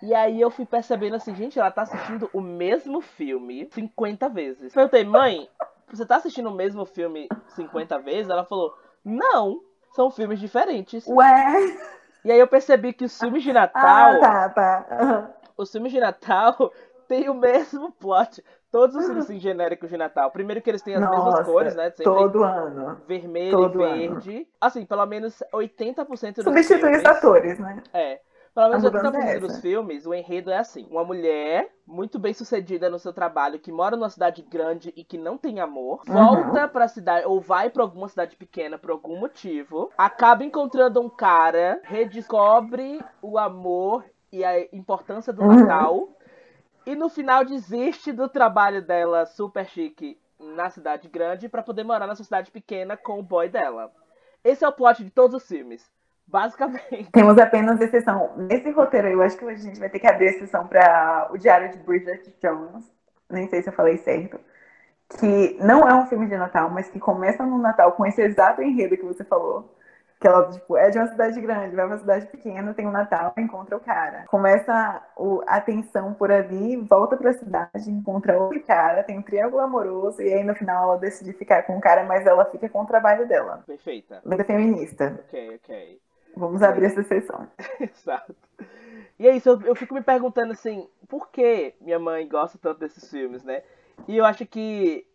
[0.03, 4.73] E aí eu fui percebendo assim, gente, ela tá assistindo o mesmo filme 50 vezes.
[4.73, 5.49] Perguntei, mãe,
[5.93, 8.31] você tá assistindo o mesmo filme 50 vezes?
[8.31, 9.61] Ela falou, não,
[9.95, 11.07] são filmes diferentes.
[11.09, 11.77] Ué?
[12.25, 13.83] E aí eu percebi que os filmes de Natal.
[13.85, 14.87] Ah, tá, tá.
[15.01, 15.53] Uhum.
[15.57, 16.73] Os filmes de Natal
[17.09, 18.45] têm o mesmo plot.
[18.71, 20.31] Todos os filmes assim, genéricos de Natal.
[20.31, 21.85] Primeiro que eles têm as Nossa, mesmas cores, né?
[21.91, 23.01] Sempre Todo ano.
[23.07, 24.49] vermelho todo e verde.
[24.61, 27.83] Assim, pelo menos 80% dos Substitui os atores, né?
[27.95, 28.21] É.
[28.55, 30.87] Pelo menos A mudança 80% é dos filmes, o enredo é assim.
[30.91, 35.17] Uma mulher muito bem sucedida no seu trabalho, que mora numa cidade grande e que
[35.17, 36.15] não tem amor, Uhum.
[36.15, 41.09] volta pra cidade, ou vai pra alguma cidade pequena por algum motivo, acaba encontrando um
[41.09, 45.55] cara, redescobre o amor e a importância do Uhum.
[45.61, 46.09] Natal,
[46.89, 52.07] e no final desiste do trabalho dela super chique na cidade grande pra poder morar
[52.07, 53.93] nessa cidade pequena com o boy dela.
[54.43, 55.87] Esse é o plot de todos os filmes.
[56.27, 57.11] Basicamente.
[57.13, 58.33] Temos apenas exceção.
[58.39, 61.71] Nesse roteiro eu acho que a gente vai ter que abrir exceção para o Diário
[61.73, 62.91] de Bridget Jones.
[63.29, 64.41] Nem sei se eu falei certo.
[65.21, 68.63] Que não é um filme de Natal, mas que começa no Natal com esse exato
[68.63, 69.77] enredo que você falou.
[70.21, 72.91] Que ela, tipo, é de uma cidade grande, vai pra uma cidade pequena, tem um
[72.91, 74.25] Natal, encontra o cara.
[74.27, 79.63] Começa o, a tensão por ali, volta pra cidade, encontra outro cara, tem um triângulo
[79.63, 82.83] amoroso, e aí no final ela decide ficar com o cara, mas ela fica com
[82.83, 83.63] o trabalho dela.
[83.65, 84.21] Perfeita.
[84.25, 85.21] Lenda feminista.
[85.27, 86.01] Ok, ok.
[86.37, 87.49] Vamos abrir essa sessão.
[87.81, 88.35] Exato.
[89.19, 92.81] E é isso, eu, eu fico me perguntando assim, por que minha mãe gosta tanto
[92.81, 93.63] desses filmes, né?
[94.07, 95.07] E eu acho que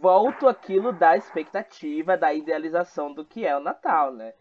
[0.00, 4.32] volto aquilo da expectativa, da idealização do que é o Natal, né?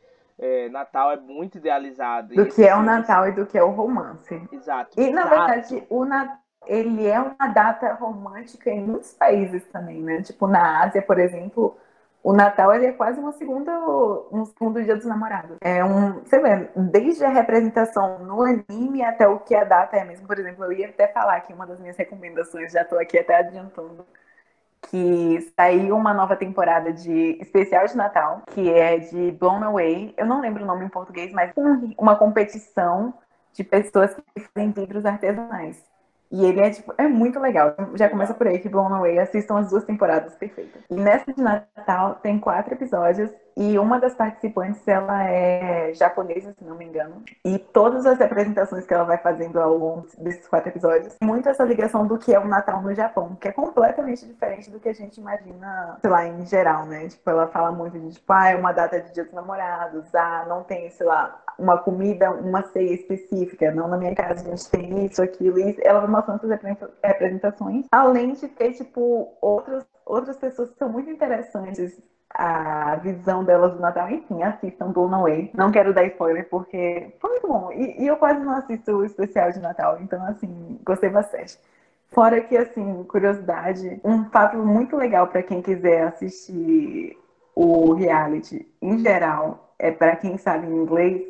[0.41, 2.34] É, Natal é muito idealizado.
[2.34, 4.41] Do que é o Natal e do que é o romance.
[4.51, 4.99] Exato.
[4.99, 5.30] E, na exato.
[5.30, 10.21] verdade, o Natal, ele é uma data romântica em muitos países também, né?
[10.23, 11.77] Tipo, na Ásia, por exemplo,
[12.23, 13.71] o Natal ele é quase uma segunda,
[14.32, 15.58] um segundo dia dos namorados.
[15.62, 20.04] É um, você vê, desde a representação no anime até o que a data é
[20.04, 20.27] mesmo.
[20.27, 23.38] Por exemplo, eu ia até falar que uma das minhas recomendações, já tô aqui até
[23.38, 24.06] adiantando,
[24.89, 30.13] que saiu uma nova temporada de especial de Natal, que é de Blown Away.
[30.17, 33.13] Eu não lembro o nome em português, mas um- uma competição
[33.54, 35.84] de pessoas que fazem vidros artesanais.
[36.32, 37.76] E ele é, tipo, é muito legal.
[37.96, 40.82] Já começa por aí que Blown Away, assistam as duas temporadas perfeitas.
[40.89, 46.64] E nessa de Natal tem quatro episódios e uma das participantes, ela é japonesa, se
[46.64, 47.24] não me engano.
[47.44, 51.64] E todas as apresentações que ela vai fazendo ao longo desses quatro episódios, muito essa
[51.64, 54.94] ligação do que é o Natal no Japão, que é completamente diferente do que a
[54.94, 57.08] gente imagina, sei lá, em geral, né?
[57.08, 60.46] Tipo, ela fala muito de, tipo, ah, é uma data de dia dos namorados, ah,
[60.48, 64.70] não tem, sei lá, uma comida, uma ceia específica, não na minha casa a gente
[64.70, 70.38] tem isso, aquilo, e ela vai mostrando essas representações, além de ter, tipo, outros, outras
[70.38, 72.02] pessoas que são muito interessantes
[72.34, 75.52] a visão delas do Natal, enfim, assistam Blown Away.
[75.54, 77.72] Não quero dar spoiler porque foi muito bom.
[77.72, 81.58] E, e eu quase não assisto o especial de Natal, então, assim, gostei bastante.
[82.10, 87.17] Fora que, assim, curiosidade, um fato muito legal para quem quiser assistir
[87.56, 91.24] o reality em geral, é para quem sabe inglês,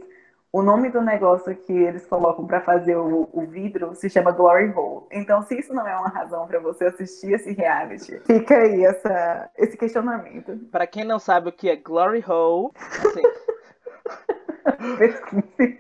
[0.54, 4.70] o nome do negócio que eles colocam para fazer o, o vidro se chama Glory
[4.76, 5.06] Hole.
[5.12, 9.50] Então, se isso não é uma razão para você assistir esse reality, fica aí essa,
[9.58, 10.58] esse questionamento.
[10.72, 13.22] Pra quem não sabe o que é Glory Hole, assim,
[14.98, 15.80] Pesquise.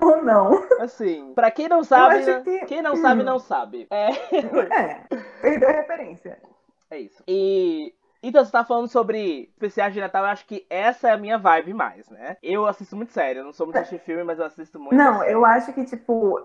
[0.00, 0.64] Ou não.
[0.80, 3.24] assim, pra quem não sabe, que- quem não sabe, hum.
[3.24, 3.86] não sabe.
[3.90, 5.00] É, É,
[5.42, 6.38] perdeu a referência.
[6.90, 7.22] é isso.
[7.28, 11.18] E então você tá falando sobre especiais de Natal, eu acho que essa é a
[11.18, 12.36] minha vibe mais, né?
[12.42, 14.94] Eu assisto muito sério, eu não sou muito assistir filme, mas eu assisto muito.
[14.94, 16.38] Não, eu acho que, tipo,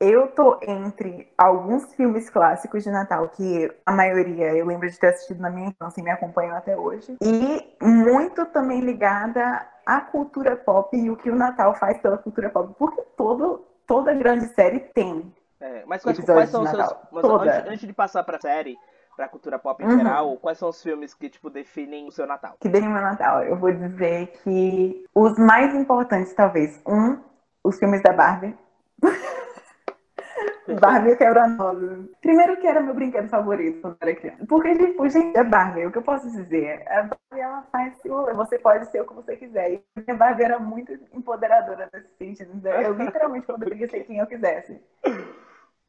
[0.00, 5.08] eu tô entre alguns filmes clássicos de Natal, que a maioria eu lembro de ter
[5.08, 7.18] assistido na minha infância e me acompanham até hoje.
[7.20, 12.48] E muito também ligada à cultura pop e o que o Natal faz pela cultura
[12.48, 12.74] pop.
[12.78, 15.30] Porque todo, toda grande série tem.
[15.60, 16.94] É, mas quais, quais são os de seus.
[17.12, 18.78] Mas antes, antes de passar pra série,
[19.20, 19.98] pra cultura pop em Uhum.
[19.98, 22.56] geral, quais são os filmes que, tipo, definem o seu Natal?
[22.58, 23.42] que dei no meu Natal.
[23.42, 26.80] Eu vou dizer que os mais importantes, talvez.
[26.86, 27.18] Um,
[27.62, 28.56] os filmes da Barbie.
[30.80, 32.08] Barbie quebra-nozes.
[32.22, 34.46] Primeiro que era meu brinquedo favorito quando era criança.
[34.48, 36.82] Porque, tipo, gente, a Barbie, o que eu posso dizer?
[36.88, 39.72] A Barbie, ela faz o- você pode ser o que você quiser.
[40.06, 42.66] E a Barbie era muito empoderadora nesse sentido.
[42.66, 44.80] Eu literalmente poderia ser quem eu quisesse.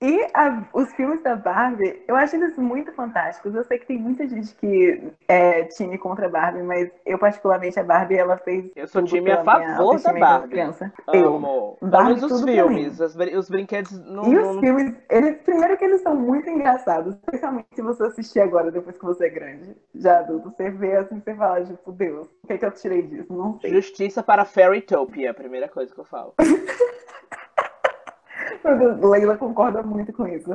[0.01, 3.53] E a, os filmes da Barbie, eu acho eles muito fantásticos.
[3.53, 7.79] Eu sei que tem muita gente que é time contra a Barbie, mas eu, particularmente,
[7.79, 8.71] a Barbie, ela fez.
[8.75, 10.49] Eu sou time a favor da Barbie.
[10.49, 10.91] Criança.
[11.07, 11.77] Amo.
[11.79, 11.87] Eu.
[11.87, 13.91] Barbie, os filmes, os, os, brinquedos.
[14.07, 18.39] Não, e os filmes, eles, primeiro que eles são muito engraçados, especialmente se você assistir
[18.39, 20.49] agora, depois que você é grande, já adulto.
[20.49, 23.31] Você vê assim, você fala, tipo, Deus, o que, é que eu tirei disso?
[23.31, 23.71] Não sei.
[23.71, 26.33] Justiça para Fairytopia, a primeira coisa que eu falo.
[29.01, 30.49] Leila concorda muito com isso.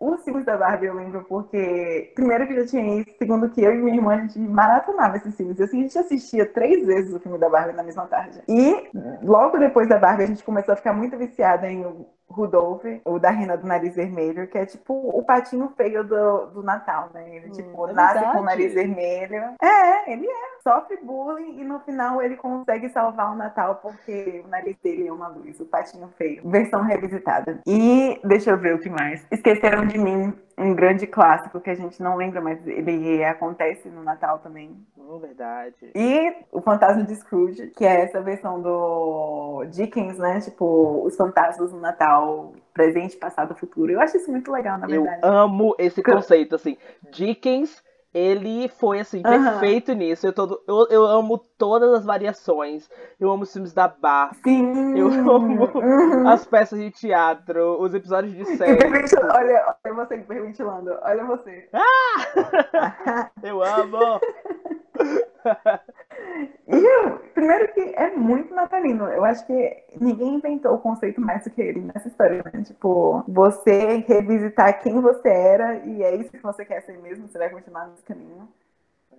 [0.00, 3.74] Os filmes da Barbie eu lembro porque, primeiro que eu tinha isso, segundo que eu
[3.74, 5.58] e minha irmã a gente maratonava esses filmes.
[5.58, 8.42] E assim, a gente assistia três vezes o filme da Barbie na mesma tarde.
[8.48, 8.88] E
[9.22, 11.84] logo depois da Barbie a gente começou a ficar muito viciada em
[12.32, 16.62] Rudolph, o da Rena do Nariz Vermelho, que é tipo o patinho feio do, do
[16.62, 17.36] Natal, né?
[17.36, 18.36] Ele, hum, tipo, é nasce verdade.
[18.36, 19.42] com o nariz vermelho.
[19.62, 20.52] É, ele é.
[20.62, 25.12] Sofre bullying e no final ele consegue salvar o Natal porque o nariz dele é
[25.12, 26.48] uma luz, o patinho feio.
[26.48, 27.60] Versão revisitada.
[27.66, 29.26] E deixa eu ver o que mais.
[29.30, 34.02] Esqueceram de mim, um grande clássico que a gente não lembra, mas ele acontece no
[34.02, 34.76] Natal também.
[34.96, 35.74] Oh, verdade.
[35.94, 40.40] E o Fantasma de Scrooge, que é essa versão do Dickens, né?
[40.40, 43.92] Tipo, os fantasmas no Natal, presente, passado, futuro.
[43.92, 45.20] Eu acho isso muito legal, na verdade.
[45.22, 46.76] Eu amo esse conceito, assim.
[47.10, 47.82] Dickens
[48.14, 50.26] ele foi assim, perfeito nisso.
[50.26, 52.90] Eu, todo, eu, eu amo todas as variações.
[53.18, 54.36] Eu amo os filmes da Barbie.
[54.42, 54.98] Sim.
[54.98, 56.28] Eu amo uhum.
[56.28, 58.78] as peças de teatro, os episódios de série.
[58.84, 60.98] Olha, olha você hiperventilando.
[61.02, 61.68] Olha você.
[61.72, 63.30] Ah!
[63.42, 64.20] eu amo!
[66.66, 69.06] E primeiro que é muito natalino.
[69.08, 72.62] Eu acho que ninguém inventou o conceito mais do que ele nessa história, né?
[72.62, 77.38] Tipo, você revisitar quem você era e é isso que você quer ser mesmo, você
[77.38, 78.48] vai continuar nesse caminho.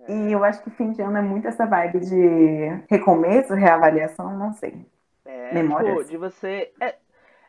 [0.06, 0.12] É.
[0.12, 4.52] E eu acho que fim de ano é muito essa vibe de recomeço, reavaliação, não
[4.52, 4.84] sei.
[5.24, 5.96] É, Memórias.
[5.98, 6.72] Tipo, de você.
[6.80, 6.96] É,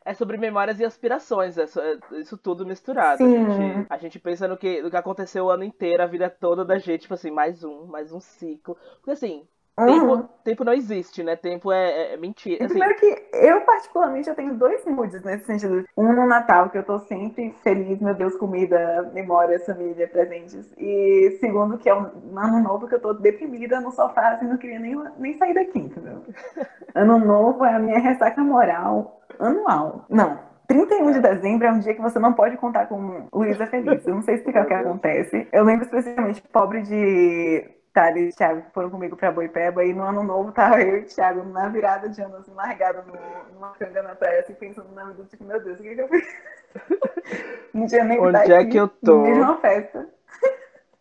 [0.06, 3.24] é sobre memórias e aspirações, é, é isso tudo misturado.
[3.24, 6.30] A gente, a gente, pensa no que, no que aconteceu o ano inteiro, a vida
[6.30, 8.78] toda da gente, tipo assim, mais um, mais um ciclo.
[9.02, 9.48] Porque assim,
[9.78, 9.86] Uhum.
[9.88, 11.36] Tempo, tempo não existe, né?
[11.36, 12.64] Tempo é, é, é mentira.
[12.64, 12.80] Assim.
[12.80, 15.84] Primeiro que eu, particularmente, eu tenho dois moods nesse sentido.
[15.98, 20.72] Um no Natal, que eu tô sempre feliz, meu Deus, comida, memórias, família, presentes.
[20.78, 24.58] E segundo, que é um ano novo que eu tô deprimida no sofá, assim, não
[24.58, 26.24] queria nem, nem sair daqui, entendeu?
[26.96, 30.06] ano novo é a minha ressaca moral anual.
[30.10, 34.06] Não, 31 de dezembro é um dia que você não pode contar com Luísa Feliz.
[34.06, 35.48] Eu não sei explicar o que acontece.
[35.52, 40.04] Eu lembro especificamente pobre de Thales e Thiago que foram comigo pra Boipeba e no
[40.04, 43.70] ano novo tava eu e o Thiago na virada de ano, assim, largado no, numa
[43.72, 46.28] canga na praia, assim, pensando na vida, tipo, meu Deus, o que, que eu fiz?
[47.74, 49.22] Não tinha nem Onde é que eu tô?
[49.22, 50.10] Mesma festa.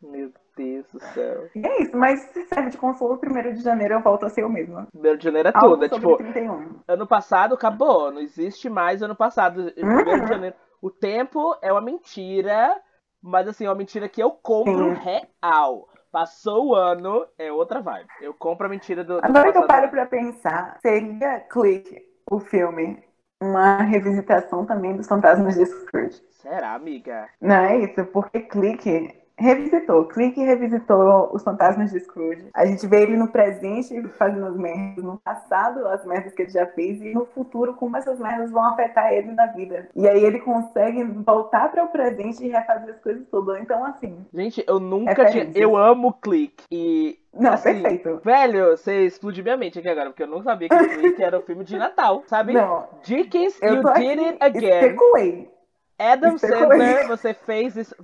[0.01, 1.49] Meu Deus do céu.
[1.55, 4.45] E é isso, mas se serve de consolo, primeiro de janeiro eu volto a ser
[4.45, 4.87] o mesmo.
[4.93, 6.17] Primeiro de janeiro é tudo, é tipo.
[6.17, 6.81] 31.
[6.87, 9.73] Ano passado acabou, não existe mais ano passado.
[9.73, 10.21] Primeiro uhum.
[10.21, 10.57] de janeiro.
[10.81, 12.77] O tempo é uma mentira,
[13.23, 15.01] mas assim, é uma mentira que eu compro Sim.
[15.43, 15.89] real.
[16.13, 18.09] Passou o ano, é outra vibe.
[18.21, 19.21] Eu compro a mentira do.
[19.21, 22.01] do Agora que eu paro pra pensar, seria Click,
[22.31, 23.03] o filme,
[23.43, 26.23] uma revisitação também dos fantasmas de Scrooge.
[26.31, 27.29] Será, amiga?
[27.41, 30.05] Não é isso, porque Click revisitou.
[30.07, 32.47] Clique revisitou os fantasmas de Scrooge.
[32.55, 36.51] A gente vê ele no presente fazendo as merdas, no passado as merdas que ele
[36.51, 39.89] já fez e no futuro como essas merdas vão afetar ele na vida.
[39.95, 43.61] E aí ele consegue voltar para o presente e refazer as coisas todas.
[43.61, 44.25] Então assim.
[44.33, 45.51] Gente, eu nunca tinha.
[45.55, 48.21] Eu amo Clique e não, assim, perfeito.
[48.25, 51.41] Velho, você explodiu minha mente aqui agora, porque eu não sabia que Clique era o
[51.41, 52.53] um filme de Natal, sabe?
[52.53, 52.87] Não.
[53.03, 54.69] Dickens, You Did It Again.
[54.69, 55.51] Especulei.
[55.99, 57.95] Adam Sandler, você fez isso.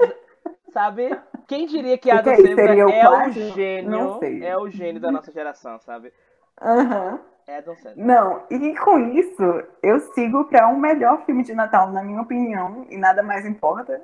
[0.73, 1.19] Sabe?
[1.47, 6.13] Quem diria que Adam Sandler é o gênio, é o gênio da nossa geração, sabe?
[6.61, 7.13] Aham.
[7.13, 7.19] Uhum.
[7.47, 8.07] É Adam Sandler.
[8.07, 9.43] Não, e com isso,
[9.83, 14.01] eu sigo para um melhor filme de Natal, na minha opinião, e nada mais importa,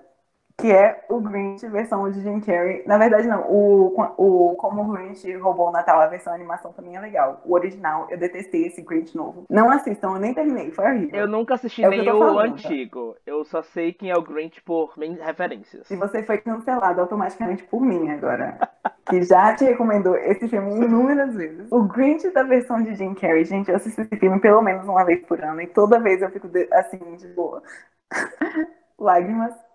[0.59, 2.83] que é o Grinch versão de Jim Carrey.
[2.87, 3.43] Na verdade, não.
[3.43, 7.43] O, o Como o Grinch roubou o Natal, a versão animação também é legal.
[7.45, 9.45] O original, eu detestei esse Grinch novo.
[9.51, 11.21] Não assistam, eu nem terminei, foi horrível.
[11.21, 13.13] Eu nunca assisti é nem o, falando, antigo.
[13.13, 13.21] Tá?
[13.27, 15.91] Eu só sei quem é o Grinch por referências.
[15.91, 18.59] E você foi cancelado automaticamente por mim agora.
[19.11, 21.71] que já te recomendou esse filme inúmeras vezes.
[21.71, 25.05] O Grinch da versão de Jim Carrey, gente, eu assisto esse filme pelo menos uma
[25.05, 25.61] vez por ano.
[25.61, 27.63] E toda vez eu fico assim, de boa.
[28.99, 29.66] Lágrimas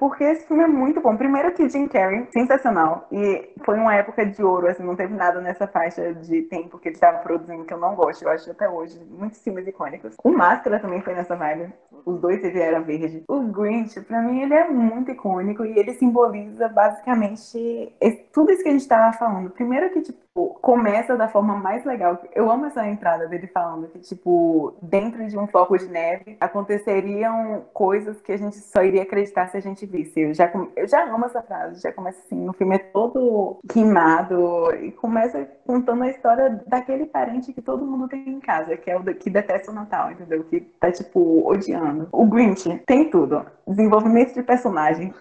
[0.00, 1.14] porque esse filme é muito bom.
[1.14, 3.06] Primeiro que Jim Carrey, sensacional.
[3.12, 6.88] E foi uma época de ouro, assim, não teve nada nessa faixa de tempo que
[6.88, 8.22] ele estava produzindo que eu não gosto.
[8.22, 10.16] Eu acho até hoje muitos filmes icônicos.
[10.24, 11.70] O Máscara também foi nessa vibe.
[12.06, 13.24] Os dois teve Era Verde.
[13.28, 17.94] O Grinch, pra mim, ele é muito icônico e ele simboliza basicamente
[18.32, 19.50] tudo isso que a gente tava falando.
[19.50, 22.20] Primeiro que, tipo, tipo, começa da forma mais legal.
[22.34, 27.64] Eu amo essa entrada dele falando que, tipo, dentro de um floco de neve aconteceriam
[27.72, 30.20] coisas que a gente só iria acreditar se a gente visse.
[30.20, 34.74] Eu já, eu já amo essa frase, já começa assim, o filme é todo rimado
[34.76, 38.96] e começa contando a história daquele parente que todo mundo tem em casa, que é
[38.96, 40.44] o que detesta o Natal, entendeu?
[40.44, 42.08] Que tá, tipo, odiando.
[42.12, 43.44] O Grinch tem tudo.
[43.66, 45.12] Desenvolvimento de personagem,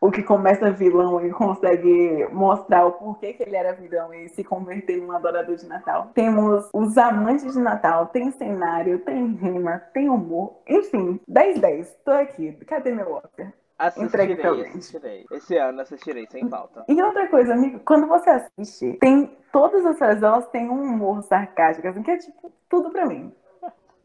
[0.00, 4.44] o que começa vilão e consegue mostrar o porquê que ele era vilão e se
[4.44, 6.10] converter em um adorador de Natal.
[6.14, 12.52] Temos os amantes de Natal, tem cenário, tem rima, tem humor, enfim, 10-10, tô aqui.
[12.66, 13.52] Cadê meu Oscar?
[13.78, 15.24] Assistirei, assistirei.
[15.30, 16.84] Esse ano assistirei, sem falta.
[16.88, 21.22] E outra coisa, amigo, quando você assiste, tem todas as frases, elas têm um humor
[21.22, 23.32] sarcástico, assim, que é tipo, tudo pra mim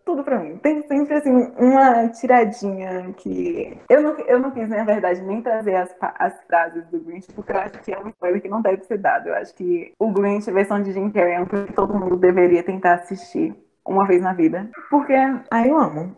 [0.06, 0.58] tudo pra mim.
[0.58, 3.78] Tem sempre, assim, uma tiradinha que.
[3.90, 7.52] Eu não, eu não quis, na verdade, nem trazer as, as frases do Grinch, porque
[7.52, 9.30] eu acho que é uma coisa que não deve ser dado.
[9.30, 11.94] Eu acho que o Grinch, a versão de Jim Carrey, é um filme que todo
[11.98, 14.70] mundo deveria tentar assistir uma vez na vida.
[14.90, 15.14] Porque,
[15.52, 16.16] aí eu amo.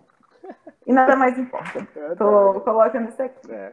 [0.85, 1.87] E nada mais importa.
[2.17, 3.51] Tô colocando isso aqui.
[3.51, 3.71] É.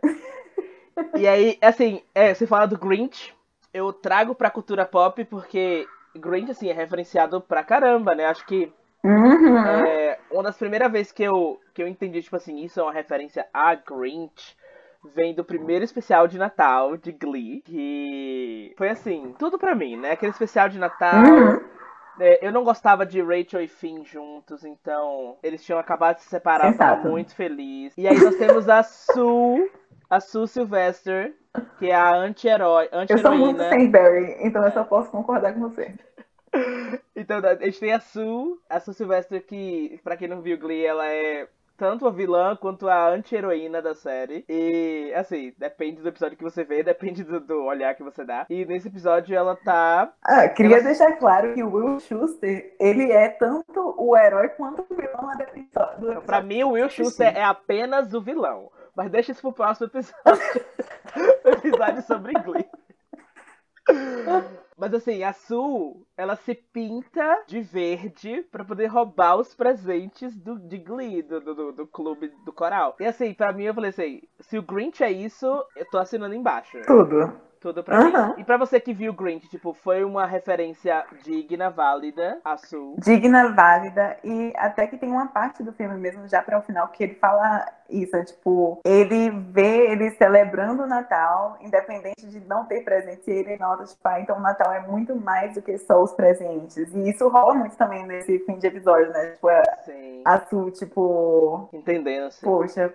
[1.17, 3.35] E aí, assim, é, você fala do Grinch,
[3.73, 8.27] eu trago pra cultura pop porque Grinch, assim, é referenciado pra caramba, né?
[8.27, 8.73] Acho que
[9.05, 9.59] Uhum.
[9.86, 12.92] É, uma das primeiras vezes que eu, que eu entendi, tipo assim, isso é uma
[12.92, 14.57] referência a Grinch,
[15.14, 20.12] vem do primeiro especial de Natal de Glee, que foi assim, tudo pra mim, né?
[20.12, 21.24] Aquele especial de Natal.
[21.24, 21.61] Uhum.
[22.20, 26.28] É, eu não gostava de Rachel e Finn juntos, então eles tinham acabado de se
[26.28, 27.92] separar, eu tava muito feliz.
[27.96, 29.70] E aí nós temos a Sue,
[30.11, 31.34] a Sue Sylvester,
[31.78, 33.64] que é a anti-herói, anti-heroína.
[33.64, 35.94] Eu sou muito Barry, então eu só posso concordar com você.
[37.14, 40.84] Então, a gente tem a Sue, a Sue Sylvester, que, pra quem não viu Glee,
[40.84, 44.44] ela é tanto a vilã quanto a anti-heroína da série.
[44.48, 48.46] E, assim, depende do episódio que você vê, depende do, do olhar que você dá.
[48.48, 50.12] E nesse episódio ela tá.
[50.24, 50.84] Ah, queria ela...
[50.84, 55.34] deixar claro que o Will Schuster, ele é tanto o herói quanto o vilão lá
[55.34, 56.22] do episódio.
[56.22, 58.70] Pra mim, o Will Schuster é apenas o vilão.
[58.94, 60.12] Mas deixa isso pro próximo episódio.
[61.44, 62.66] episódio sobre Glee.
[64.83, 70.59] Mas assim, a Sul, ela se pinta de verde para poder roubar os presentes do,
[70.59, 72.97] de Glee, do, do, do, clube do coral.
[72.99, 76.35] E assim, pra mim eu falei assim, se o Grinch é isso, eu tô assinando
[76.35, 76.76] embaixo.
[76.85, 77.33] Tudo.
[77.63, 78.29] Tudo pra uhum.
[78.29, 78.35] mim.
[78.39, 82.97] E pra você que viu Grinch, tipo, foi uma referência digna, válida, a Sul.
[82.99, 86.89] Digna, válida, e até que tem uma parte do filme mesmo, já para o final,
[86.89, 92.65] que ele fala isso, é tipo, ele vê ele celebrando o Natal, independente de não
[92.65, 96.03] ter presente, ele nota, tipo, ah, então o Natal é muito mais do que só
[96.03, 96.77] os presentes.
[96.77, 99.31] E isso rola muito também nesse fim de episódio, né?
[99.31, 99.63] Tipo, a,
[100.25, 101.69] a Sul, tipo.
[101.73, 102.45] Entendendo, assim.
[102.45, 102.93] Poxa,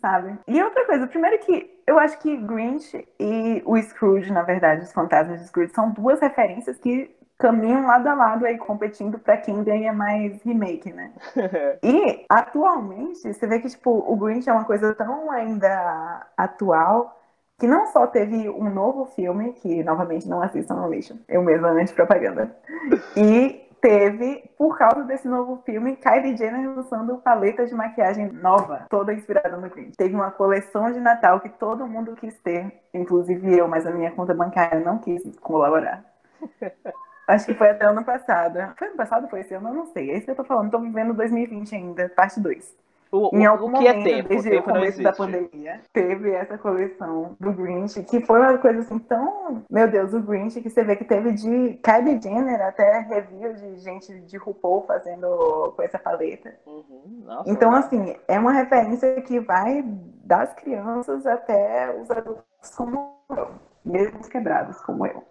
[0.00, 0.38] sabe?
[0.46, 4.92] E outra coisa, primeiro que eu acho que Grinch e o Scrooge, na verdade, os
[4.92, 9.64] fantasmas de Scrooge, são duas referências que caminham lado a lado aí competindo para quem
[9.64, 11.12] ganha mais remake, né?
[11.82, 17.16] e atualmente, você vê que tipo, o Grinch é uma coisa tão ainda atual
[17.58, 21.68] que não só teve um novo filme, que novamente não assistam no lixo, eu mesma
[21.68, 22.56] antes propaganda,
[23.14, 29.12] e teve, por causa desse novo filme, Kylie Jenner usando paleta de maquiagem nova, toda
[29.12, 29.96] inspirada no Grinch.
[29.96, 34.10] Teve uma coleção de Natal que todo mundo quis ter, inclusive eu, mas a minha
[34.10, 36.04] conta bancária não quis colaborar.
[37.26, 38.58] Acho que foi até ano passado.
[38.76, 39.28] Foi ano passado?
[39.28, 39.68] Foi esse ano?
[39.68, 40.10] Eu não sei.
[40.10, 40.70] É isso que eu tô falando.
[40.70, 42.76] Tô vivendo 2020 ainda, parte 2.
[43.12, 44.28] O, em algum o que é momento, é tempo?
[44.28, 48.80] desde o, o começo da pandemia, teve essa coleção do Grinch, que foi uma coisa
[48.80, 49.64] assim tão.
[49.68, 53.78] Meu Deus, o Grinch, que você vê que teve de Kylie Jenner até review de
[53.78, 56.54] gente de RuPaul fazendo com essa paleta.
[56.66, 57.22] Uhum.
[57.24, 59.82] Nossa, então, assim, é uma referência que vai
[60.24, 62.44] das crianças até os adultos
[62.76, 63.48] como eu,
[63.84, 65.24] mesmo os quebrados como eu.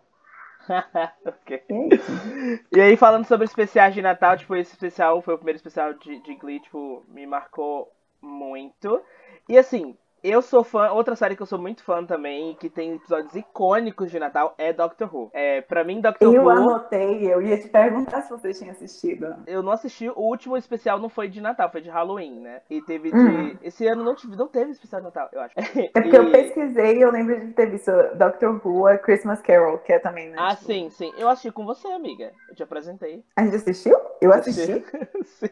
[1.25, 1.63] okay.
[1.69, 5.93] É e aí, falando sobre especiais de Natal, tipo, esse especial foi o primeiro especial
[5.95, 7.91] de, de Glee, tipo, me marcou
[8.21, 9.01] muito.
[9.47, 12.95] E assim, eu sou fã, outra série que eu sou muito fã também, que tem
[12.95, 15.29] episódios icônicos de Natal, é Doctor Who.
[15.33, 16.49] É, pra mim, Doctor eu Who.
[16.49, 19.35] Eu anotei, eu ia te perguntar se você tinha assistido.
[19.47, 22.61] Eu não assisti, o último especial não foi de Natal, foi de Halloween, né?
[22.69, 23.17] E teve de.
[23.17, 23.57] Hum.
[23.61, 25.53] Esse ano não, tive, não teve especial de Natal, eu acho.
[25.59, 26.19] É porque e...
[26.19, 29.99] eu pesquisei e eu lembro de ter visto Doctor Who, a Christmas Carol, que é
[29.99, 30.35] também, né?
[30.37, 30.65] Ah, tipo...
[30.65, 31.11] sim, sim.
[31.17, 32.31] Eu assisti com você, amiga.
[32.49, 33.23] Eu te apresentei.
[33.35, 33.97] A gente assistiu?
[34.21, 34.83] Eu assisti?
[35.25, 35.49] sim.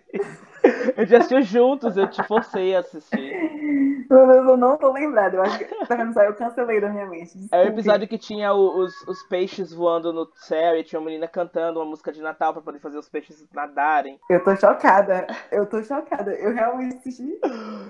[0.97, 4.07] A gente assistiu juntos, eu te forcei a assistir.
[4.09, 5.38] Eu não tô lembrada.
[5.38, 6.22] Eu acho que, tá vendo só?
[6.22, 7.38] Eu cancelei da minha mente.
[7.38, 7.55] Desculpe.
[7.55, 11.28] É o episódio que tinha os, os peixes voando no céu e tinha uma menina
[11.28, 14.20] cantando uma música de Natal pra poder fazer os peixes nadarem.
[14.30, 15.28] Eu tô chocada.
[15.51, 16.34] Eu tô chocada.
[16.34, 17.39] Eu realmente assisti.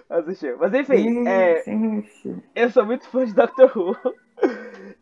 [0.10, 0.58] Assistiu.
[0.60, 1.64] Mas enfim, é,
[2.56, 3.96] eu sou muito fã de Doctor Who.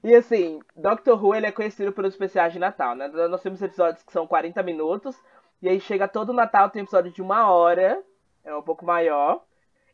[0.03, 3.07] E assim, Doctor Who ele é conhecido pelos especiais de Natal, né?
[3.07, 5.15] Nós temos episódios que são 40 minutos,
[5.65, 7.99] e aí chega todo o Natal, tem episódio de uma hora,
[8.43, 9.43] é um pouco maior,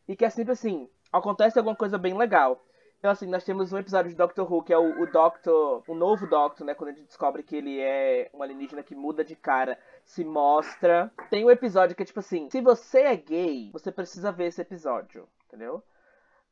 [0.06, 2.62] e que é sempre assim, acontece alguma coisa bem legal.
[2.98, 5.94] Então, assim, nós temos um episódio de Doctor Who, que é o, o Doctor, o
[5.94, 6.74] novo Doctor, né?
[6.74, 11.10] Quando a gente descobre que ele é um alienígena que muda de cara, se mostra.
[11.30, 14.60] Tem um episódio que é tipo assim: se você é gay, você precisa ver esse
[14.60, 15.82] episódio, entendeu?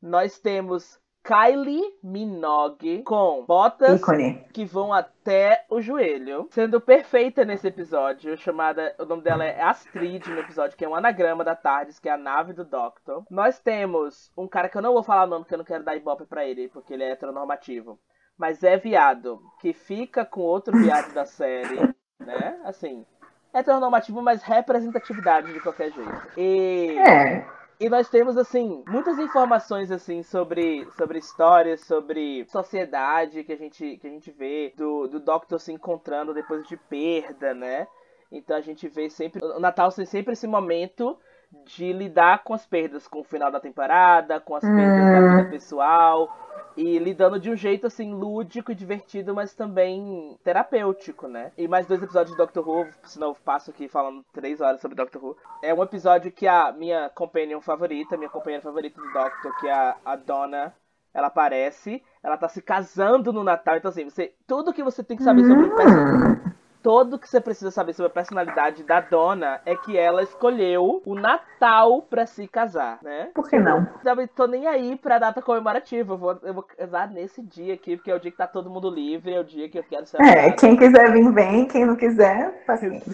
[0.01, 4.43] Nós temos Kylie Minogue com botas Ícone.
[4.51, 10.27] que vão até o joelho, sendo perfeita nesse episódio, chamada, o nome dela é Astrid
[10.27, 13.23] no episódio, que é um anagrama da Tardes, que é a nave do Doctor.
[13.29, 15.83] Nós temos um cara que eu não vou falar o nome, porque eu não quero
[15.83, 17.99] dar ibope pra ele, porque ele é heteronormativo,
[18.35, 22.59] mas é viado, que fica com outro viado da série, né?
[22.63, 23.05] Assim,
[23.53, 26.27] heteronormativo, mas representatividade de qualquer jeito.
[26.35, 26.97] E...
[26.97, 27.60] É.
[27.81, 33.97] E nós temos, assim, muitas informações, assim, sobre, sobre histórias, sobre sociedade que a gente,
[33.97, 37.87] que a gente vê, do, do Doctor se encontrando depois de perda, né?
[38.31, 39.43] Então a gente vê sempre.
[39.43, 41.17] O Natal tem sempre esse momento
[41.65, 45.49] de lidar com as perdas, com o final da temporada, com as perdas da vida
[45.49, 46.29] pessoal.
[46.77, 51.51] E lidando de um jeito assim, lúdico e divertido, mas também terapêutico, né?
[51.57, 54.95] E mais dois episódios de Doctor Who, senão eu passo aqui falando três horas sobre
[54.95, 55.37] Doctor Who.
[55.61, 59.73] É um episódio que a minha companion favorita, minha companheira favorita do Doctor, que é
[59.73, 60.73] a, a Donna,
[61.13, 65.17] ela aparece, ela tá se casando no Natal, então assim, você, tudo que você tem
[65.17, 66.40] que saber sobre o
[66.81, 71.15] Tudo que você precisa saber sobre a personalidade da Donna é que ela escolheu o
[71.15, 73.29] Natal pra se casar, né?
[73.33, 73.85] Por que não?
[74.03, 76.13] Também tô nem aí pra data comemorativa.
[76.13, 78.69] Eu vou, eu vou casar nesse dia aqui, porque é o dia que tá todo
[78.69, 81.65] mundo livre, é o dia que eu quero ser É, quem quiser vir, vem.
[81.67, 83.13] Quem não quiser, paciência.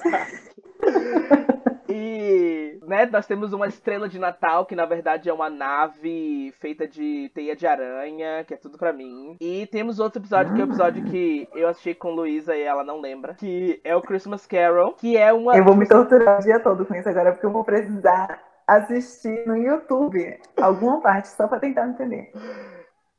[1.89, 6.87] E, né, nós temos uma estrela de Natal, que na verdade é uma nave feita
[6.87, 9.37] de teia de aranha, que é tudo pra mim.
[9.39, 12.83] E temos outro episódio, que é o episódio que eu assisti com Luísa e ela
[12.83, 15.55] não lembra, que é o Christmas Carol, que é uma...
[15.55, 19.47] Eu vou me torturar o dia todo com isso agora, porque eu vou precisar assistir
[19.47, 22.31] no YouTube alguma parte só pra tentar entender.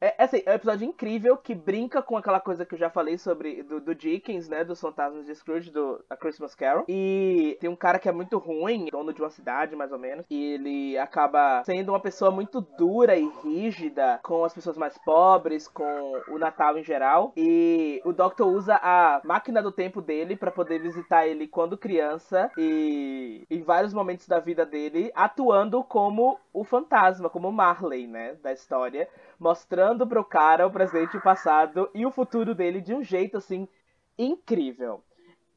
[0.01, 3.19] É, assim, é um episódio incrível que brinca com aquela coisa que eu já falei
[3.19, 4.65] sobre do, do Dickens, né?
[4.65, 6.85] Dos fantasmas de Scrooge, do A Christmas Carol.
[6.89, 10.25] E tem um cara que é muito ruim, dono de uma cidade, mais ou menos.
[10.31, 15.67] E ele acaba sendo uma pessoa muito dura e rígida com as pessoas mais pobres,
[15.67, 17.33] com o Natal em geral.
[17.37, 22.51] E o Doctor usa a máquina do tempo dele pra poder visitar ele quando criança.
[22.57, 28.35] E em vários momentos da vida dele, atuando como o fantasma, como Marley, né?
[28.35, 33.03] Da história mostrando pro cara o presente, o passado e o futuro dele de um
[33.03, 33.69] jeito assim
[34.19, 35.03] incrível.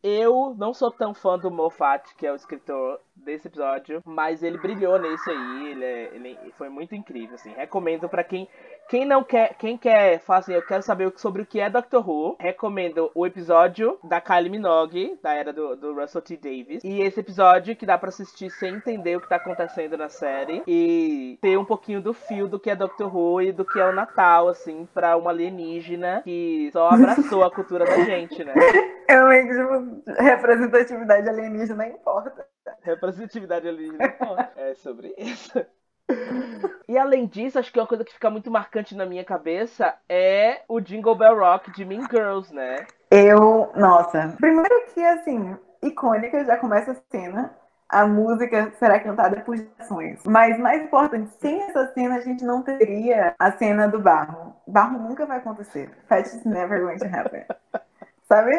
[0.04, 4.58] Eu não sou tão fã do Moffat, que é o escritor desse episódio, mas ele
[4.58, 7.54] brilhou nesse aí, ele, é- ele foi muito incrível, assim.
[7.54, 8.48] Recomendo pra quem
[8.90, 12.06] quem não quer, quem quer, fala assim, eu quero saber sobre o que é Doctor
[12.10, 17.00] Who, recomendo o episódio da Kylie Minogue, da era do, do Russell T Davis, e
[17.02, 21.38] esse episódio que dá pra assistir sem entender o que tá acontecendo na série e
[21.42, 23.94] ter um pouquinho do fio do que é Doctor Who e do que é o
[23.94, 28.54] Natal, assim, pra uma alienígena que só abraçou a cultura da gente, né?
[29.10, 29.54] Meio que,
[30.04, 32.46] tipo, representatividade alienígena não importa.
[32.82, 34.10] Representatividade alienígena.
[34.20, 35.66] pô, É sobre isso.
[36.88, 40.62] E além disso, acho que uma coisa que fica muito marcante na minha cabeça é
[40.68, 42.86] o Jingle Bell Rock de Mean Girls, né?
[43.10, 47.56] Eu, nossa, primeiro que assim, icônica, já começa a cena.
[47.88, 50.22] A música será cantada por gerações.
[50.26, 54.56] Mas mais importante, sem essa cena a gente não teria a cena do barro.
[54.66, 55.92] Barro nunca vai acontecer.
[56.08, 57.44] Fat is never going to happen.
[58.30, 58.52] Sabe?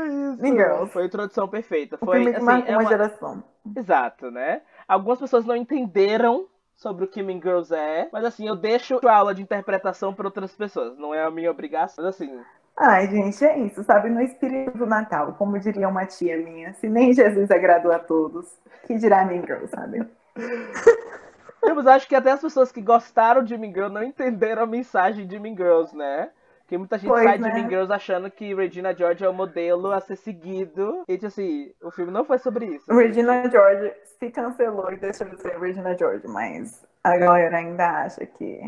[0.00, 0.42] É isso.
[0.42, 0.92] Mean Girls.
[0.92, 1.96] Foi a introdução perfeita.
[2.00, 3.44] O Foi filme que assim, marcou é uma uma- geração.
[3.76, 4.62] Exato, né?
[4.86, 6.46] Algumas pessoas não entenderam
[6.76, 10.26] sobre o que Mean Girls é, mas assim, eu deixo a aula de interpretação para
[10.26, 10.96] outras pessoas.
[10.96, 12.40] Não é a minha obrigação, mas assim,
[12.80, 14.08] Ai, gente, é isso, sabe?
[14.08, 18.46] No espírito do Natal, como diria uma tia minha, se nem Jesus agradou a todos,
[18.86, 20.06] que dirá Mean Girl, sabe?
[21.60, 24.66] Eu mas acho que até as pessoas que gostaram de Mean Girls não entenderam a
[24.66, 26.30] mensagem de Mean Girls, né?
[26.68, 27.48] Porque muita gente Pois, sai né?
[27.48, 31.02] de Mean Girls achando que Regina George é o modelo a ser seguido.
[31.08, 32.92] E tipo assim, o filme não foi sobre isso.
[32.94, 38.26] Regina George se cancelou e deixou de ser Regina George, mas a galera ainda acha
[38.26, 38.60] que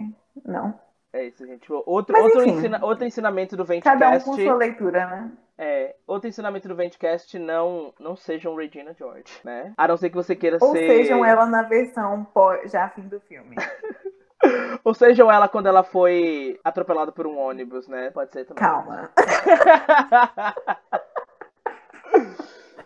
[0.46, 0.72] não.
[1.12, 1.61] É isso, gente.
[1.61, 4.24] Tipo, Outro, Mas, outro, ensina- outro ensinamento do Cada um Ventcast.
[4.30, 5.32] com sua leitura, né?
[5.59, 9.74] É, outro ensinamento do Ventcast, não, não sejam Regina George, né?
[9.76, 10.86] A não ser que você queira Ou ser...
[10.88, 12.26] sejam ela na versão
[12.64, 13.57] já fim do filme.
[14.84, 18.11] Ou sejam ela quando ela foi atropelada por um ônibus, né?
[18.11, 18.62] Pode ser também.
[18.62, 19.11] Calma.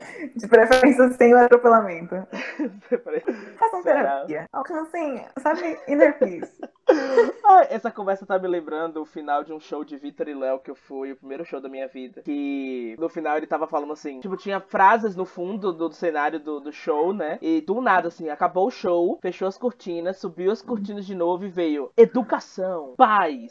[0.37, 2.15] De preferência sem o atropelamento.
[3.59, 4.47] Façam terapia.
[4.53, 6.53] Alcancem, sabe, inner peace.
[7.47, 10.59] Ah, essa conversa tá me lembrando o final de um show de Vitor e Léo
[10.59, 12.23] que eu fui, o primeiro show da minha vida.
[12.23, 16.41] Que no final ele tava falando assim, tipo, tinha frases no fundo do, do cenário
[16.41, 17.39] do, do show, né?
[17.41, 21.45] E do nada, assim, acabou o show, fechou as cortinas, subiu as cortinas de novo
[21.45, 23.51] e veio educação, paz,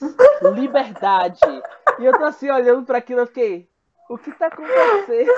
[0.55, 1.39] liberdade.
[1.99, 3.69] E eu tô assim olhando pra aquilo, eu fiquei,
[4.09, 5.31] o que tá acontecendo?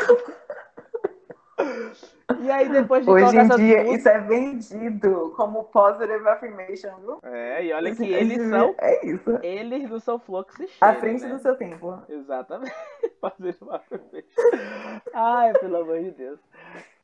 [2.42, 4.00] E aí depois de Hoje em dia, músicas...
[4.00, 7.20] isso é vendido como positive affirmation, viu?
[7.24, 9.40] É, e olha que eles são É isso.
[9.44, 11.30] Eles não são fluxo e À frente né?
[11.30, 12.02] do seu tempo.
[12.10, 12.74] Exatamente.
[13.62, 14.28] Uma perfeita.
[15.14, 16.40] Ai, pelo amor de Deus.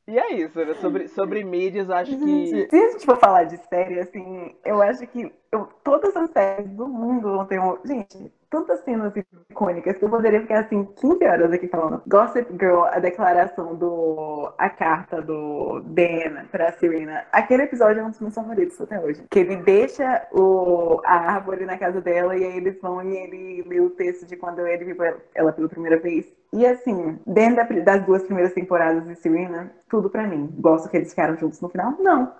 [0.08, 0.74] E é isso, né?
[0.76, 2.26] Sobre, sobre mídias, acho que.
[2.26, 6.30] Gente, se a gente for falar de série, assim, eu acho que eu- todas as
[6.32, 7.78] séries do mundo vão ter um.
[7.86, 9.14] Gente, tantas cenas
[9.49, 12.04] icônicas que eu poderia ficar assim 15 horas aqui falando.
[12.06, 14.52] Gossip Girl, a declaração do.
[14.58, 17.24] a carta do Dan pra Serena.
[17.32, 19.24] Aquele episódio é um dos meus favoritos até hoje.
[19.32, 23.64] Que ele deixa o, a árvore na casa dela e aí eles vão e ele
[23.68, 26.26] lê o texto de quando ele viu ela- ela pela primeira vez.
[26.54, 30.54] E assim, dentro da- das duas primeiras temporadas de Serena, tudo pra mim.
[30.60, 31.95] Gosto que eles ficaram juntos no final?
[31.99, 32.34] Não.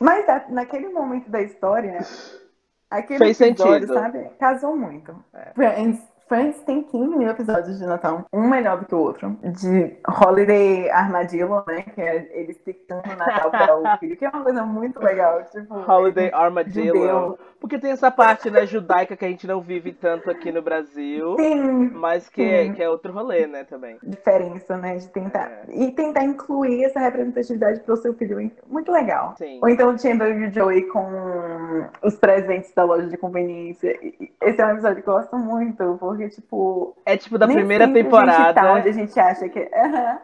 [0.00, 2.00] Mas a- naquele momento da história,
[2.98, 3.94] aquele Fez episódio, sentido.
[3.94, 4.30] sabe?
[4.38, 5.14] Casou muito.
[5.34, 5.52] É.
[5.54, 6.00] Friends,
[6.32, 9.36] Friends tem 15 mil episódios de Natal, um melhor do que o outro.
[9.42, 11.82] De Holiday Armadillo, né?
[11.82, 15.44] Que é eles picando o Natal para o filho, que é uma coisa muito legal.
[15.50, 16.96] Tipo, Holiday Armadillo.
[16.96, 17.38] judeu.
[17.62, 21.36] Porque tem essa parte, né, judaica que a gente não vive tanto aqui no Brasil.
[21.36, 22.72] Tem Mas que é, Sim.
[22.72, 23.98] que é outro rolê, né, também.
[24.02, 24.96] diferença, né?
[24.96, 25.48] De tentar.
[25.48, 25.64] É.
[25.72, 28.50] E tentar incluir essa representatividade para o seu filho.
[28.66, 29.34] Muito legal.
[29.38, 29.60] Sim.
[29.62, 33.96] Ou então o Chandler e o Joey com os presentes da loja de conveniência.
[34.40, 36.96] Esse é um episódio que eu gosto muito, porque, tipo.
[37.06, 38.54] É tipo da nem primeira sempre A gente temporada.
[38.60, 39.70] tá onde a gente acha que.
[39.74, 40.18] Aham.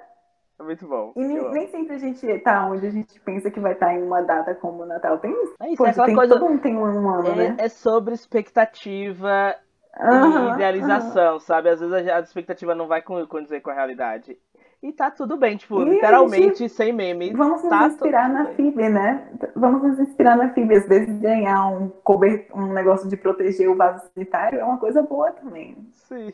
[0.61, 1.13] É muito bom.
[1.17, 4.03] E nem, nem sempre a gente tá onde a gente pensa que vai estar em
[4.03, 5.19] uma data como o Natal.
[5.19, 5.55] Tem isso.
[5.61, 6.35] É isso, Poxa, é tem, coisa.
[6.37, 7.57] todo mundo tem um ano, né?
[7.59, 9.55] É, é sobre expectativa
[9.97, 11.69] e Aham, idealização, sabe?
[11.69, 14.37] Às vezes a, expectativa não vai con- condizer com a realidade.
[14.83, 17.33] E tá tudo bem, tipo, E a literalmente, sem memes.
[17.33, 18.45] Vamos nos tá inspirar tudo na.
[18.55, 19.29] Phoebe, né?
[19.57, 20.77] Vamos nos inspirar na Phoebe.
[20.77, 22.47] Às vezes ganhar um, cober...
[22.55, 25.77] um negócio de proteger o vaso sanitário é uma coisa boa também.
[25.93, 26.33] Sim.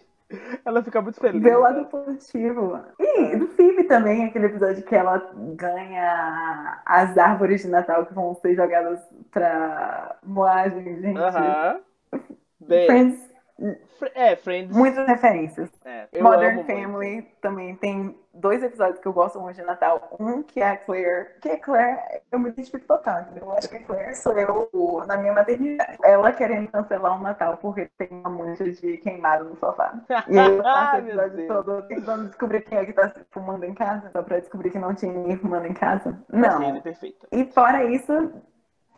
[0.65, 1.43] Ela fica muito feliz.
[1.43, 1.69] Ver o né?
[1.69, 2.81] lado positivo.
[2.99, 8.35] E do Phoebe também, aquele episódio que ela ganha as árvores de Natal que vão
[8.35, 11.19] ser jogadas pra moagem, gente.
[11.19, 11.81] Aham.
[12.61, 13.35] Bem, Friends,
[13.99, 14.75] Fr- é, Friends.
[14.75, 15.71] muitas referências.
[15.85, 17.29] é, Modern Family muito.
[17.41, 20.17] também tem dois episódios que eu gosto muito de Natal.
[20.19, 21.99] Um que é a Claire, que a Claire,
[22.31, 25.99] eu me identifico total, eu acho que a Claire sou eu na minha maternidade.
[26.03, 29.95] Ela querendo cancelar o Natal porque tem uma mancha de queimado no sofá.
[30.29, 33.65] E aí eu passo o episódio todo tentando descobrir quem é que tá se fumando
[33.65, 36.19] em casa, só pra descobrir que não tinha ninguém fumando em casa.
[36.29, 36.81] Não.
[36.81, 37.27] perfeito.
[37.31, 38.33] E fora isso,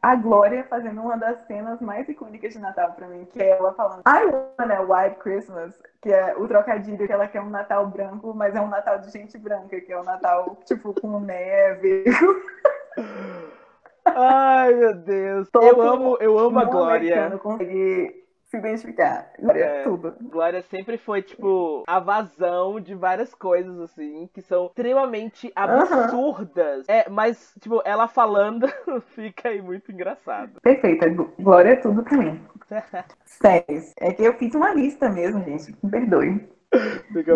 [0.03, 3.73] a Glória fazendo uma das cenas mais icônicas de Natal pra mim, que é ela
[3.75, 7.87] falando I want a white Christmas, que é o trocadilho que ela quer um Natal
[7.87, 12.05] branco, mas é um Natal de gente branca, que é um Natal, tipo, com neve.
[14.05, 15.51] Ai, meu Deus.
[15.51, 17.39] Todo eu amo, eu amo a Glória.
[17.39, 19.31] consegue se identificar.
[19.41, 19.83] Glória, É.
[19.83, 20.15] tudo.
[20.31, 26.89] Glória sempre foi, tipo, a vazão de várias coisas, assim, que são extremamente absurdas.
[26.89, 28.67] É, mas, tipo, ela falando
[29.15, 30.61] fica aí muito engraçado.
[30.63, 31.09] Perfeita.
[31.39, 32.41] Glória é tudo pra mim.
[33.25, 33.93] Séries.
[34.01, 35.75] É que eu fiz uma lista mesmo, gente.
[35.83, 36.49] Me perdoe.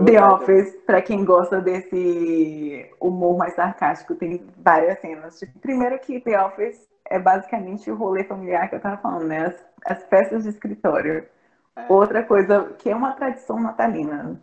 [0.05, 0.23] The.
[0.23, 5.39] Office, pra quem gosta desse humor mais sarcástico, tem várias cenas.
[5.39, 9.47] Tipo, primeiro que The Office é basicamente o rolê familiar que eu tava falando, né?
[9.47, 9.67] As,
[9.99, 11.27] as festas de escritório.
[11.77, 11.87] É.
[11.89, 14.41] Outra coisa que é uma tradição natalina.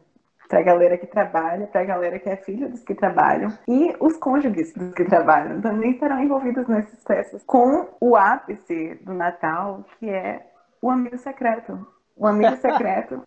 [0.49, 4.73] Pra galera que trabalha, pra galera que é filha dos que trabalham e os cônjuges
[4.73, 10.47] dos que trabalham também estarão envolvidos nessas festas com o ápice do Natal, que é
[10.81, 11.85] o amigo secreto.
[12.15, 13.21] O amigo secreto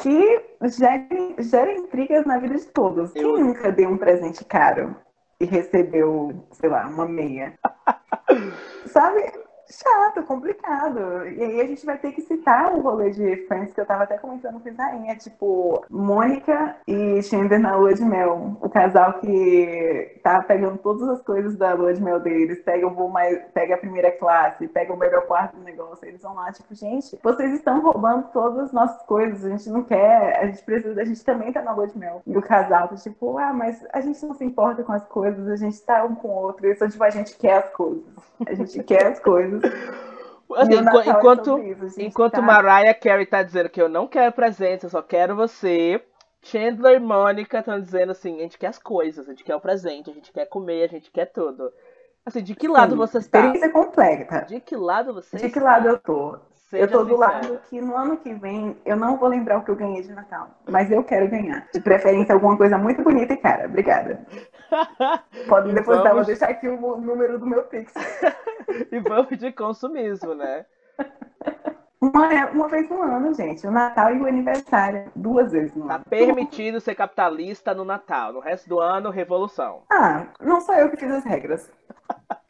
[0.00, 1.08] que gera,
[1.40, 3.12] gera intrigas na vida de todos.
[3.12, 4.94] Quem Eu- nunca deu um presente caro
[5.42, 7.58] e recebeu, sei lá, uma meia?
[8.86, 9.41] Sabe?
[9.70, 11.26] Chato, complicado.
[11.28, 14.04] E aí a gente vai ter que citar o rolê de Friends que eu tava
[14.04, 18.56] até comentando com Isainha, tipo, Mônica e Chandler na lua de mel.
[18.60, 23.08] O casal que tá pegando todas as coisas da lua de mel deles, pega o
[23.08, 26.74] mais, pega a primeira classe, pega o melhor quarto do negócio, eles vão lá, tipo,
[26.74, 31.00] gente, vocês estão roubando todas as nossas coisas, a gente não quer, a gente precisa,
[31.00, 32.22] a gente também tá na lua de mel.
[32.26, 35.48] E o casal tá tipo, ah, mas a gente não se importa com as coisas,
[35.48, 38.02] a gente tá um com o outro, isso tipo, a gente quer as coisas.
[38.46, 39.51] A gente quer as coisas.
[40.54, 43.88] Assim, Natal enqu- é enquanto, a gente enquanto tá- Mariah Carey tá dizendo que eu
[43.88, 46.02] não quero presente, eu só quero você.
[46.42, 49.60] Chandler e Mônica estão dizendo assim, a gente quer as coisas, a gente quer o
[49.60, 51.72] presente, a gente quer comer, a gente quer tudo.
[52.26, 53.38] Assim, de que lado Sim, você está?
[53.38, 54.40] Experiência completa.
[54.48, 55.62] De que lado você De que está?
[55.64, 56.36] lado eu tô?
[56.70, 57.20] Seja eu tô do sincero.
[57.20, 60.12] lado que no ano que vem eu não vou lembrar o que eu ganhei de
[60.12, 60.48] Natal.
[60.68, 61.68] Mas eu quero ganhar.
[61.72, 63.66] De preferência, alguma coisa muito bonita e cara.
[63.66, 64.20] Obrigada.
[65.48, 67.92] Pode depositar, vou Vamos- deixar aqui o número do meu Pix.
[68.90, 70.64] e vamos de consumismo, né?
[72.00, 73.64] Uma, uma vez no ano, gente.
[73.66, 75.10] O Natal e o aniversário.
[75.14, 76.04] Duas vezes no Tá ano.
[76.08, 78.32] permitido ser capitalista no Natal.
[78.32, 79.82] No resto do ano, revolução.
[79.90, 81.70] Ah, não sou eu que fiz as regras.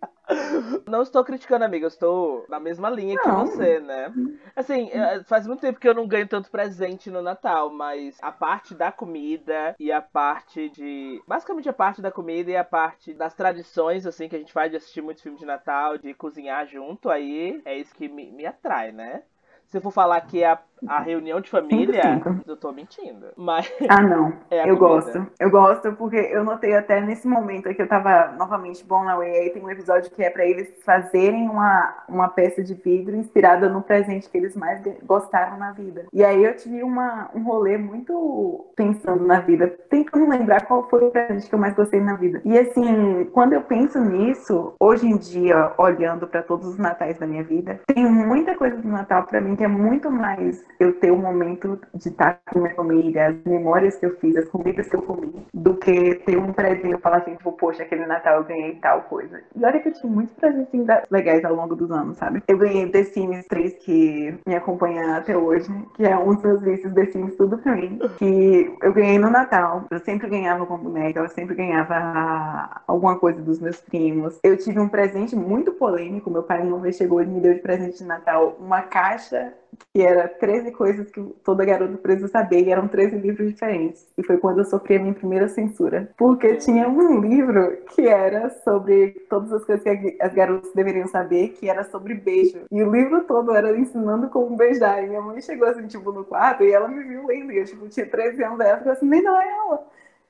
[0.86, 1.84] Não estou criticando, amiga.
[1.84, 3.46] Eu estou na mesma linha que Não.
[3.46, 4.12] você, né?
[4.54, 8.30] Assim, eh, faz muito tempo que eu não ganho tanto presente no Natal, mas a
[8.30, 11.22] parte da comida e a parte de.
[11.26, 14.70] Basicamente a parte da comida e a parte das tradições, assim, que a gente faz
[14.70, 18.46] de assistir muitos filmes de Natal, de cozinhar junto, aí é isso que me, me
[18.46, 19.22] atrai, né?
[19.66, 23.26] Se eu for falar que é a, a reunião de família, eu tô mentindo.
[23.36, 24.32] Mas Ah, não.
[24.50, 24.94] é eu comida.
[25.04, 25.26] gosto.
[25.38, 29.30] Eu gosto porque eu notei até nesse momento que eu tava novamente bom na Way,
[29.36, 33.68] aí tem um episódio que é pra eles fazerem uma, uma peça de vidro inspirada
[33.68, 36.06] no presente que eles mais gostaram na vida.
[36.12, 41.04] E aí eu tive uma, um rolê muito pensando na vida, tentando lembrar qual foi
[41.06, 42.40] o presente que eu mais gostei na vida.
[42.44, 47.26] E assim, quando eu penso nisso, hoje em dia, olhando pra todos os natais da
[47.26, 51.10] minha vida, tem muita coisa do Natal pra mim que é muito mais eu ter
[51.10, 54.96] o momento de estar com minha família, as memórias que eu fiz, as comidas que
[54.96, 58.44] eu comi, do que ter um presente e falar assim, tipo, poxa, aquele Natal eu
[58.44, 59.40] ganhei tal coisa.
[59.54, 62.42] E olha que eu tive muitos presentes legais ao longo dos anos, sabe?
[62.46, 66.62] Eu ganhei The Sims 3, que me acompanha até hoje, que é um dos meus
[66.62, 69.84] vícios, The Sims Tudo Pra Mim, que eu ganhei no Natal.
[69.90, 74.38] Eu sempre ganhava com boneca, eu sempre ganhava alguma coisa dos meus primos.
[74.42, 77.60] Eu tive um presente muito polêmico, meu pai uma vez chegou e me deu de
[77.60, 79.52] presente de Natal uma caixa
[79.92, 84.06] que era 13 coisas que toda garota precisa saber, e eram 13 livros diferentes.
[84.16, 86.10] E foi quando eu sofri a minha primeira censura.
[86.16, 91.50] Porque tinha um livro que era sobre todas as coisas que as garotas deveriam saber,
[91.50, 92.60] que era sobre beijo.
[92.70, 95.02] E o livro todo era ensinando como beijar.
[95.02, 97.52] E minha mãe chegou assim, tipo, no quarto, e ela me viu lendo.
[97.52, 99.86] E eu, tipo, tinha 13 anos, ela ficou assim, nem não é ela.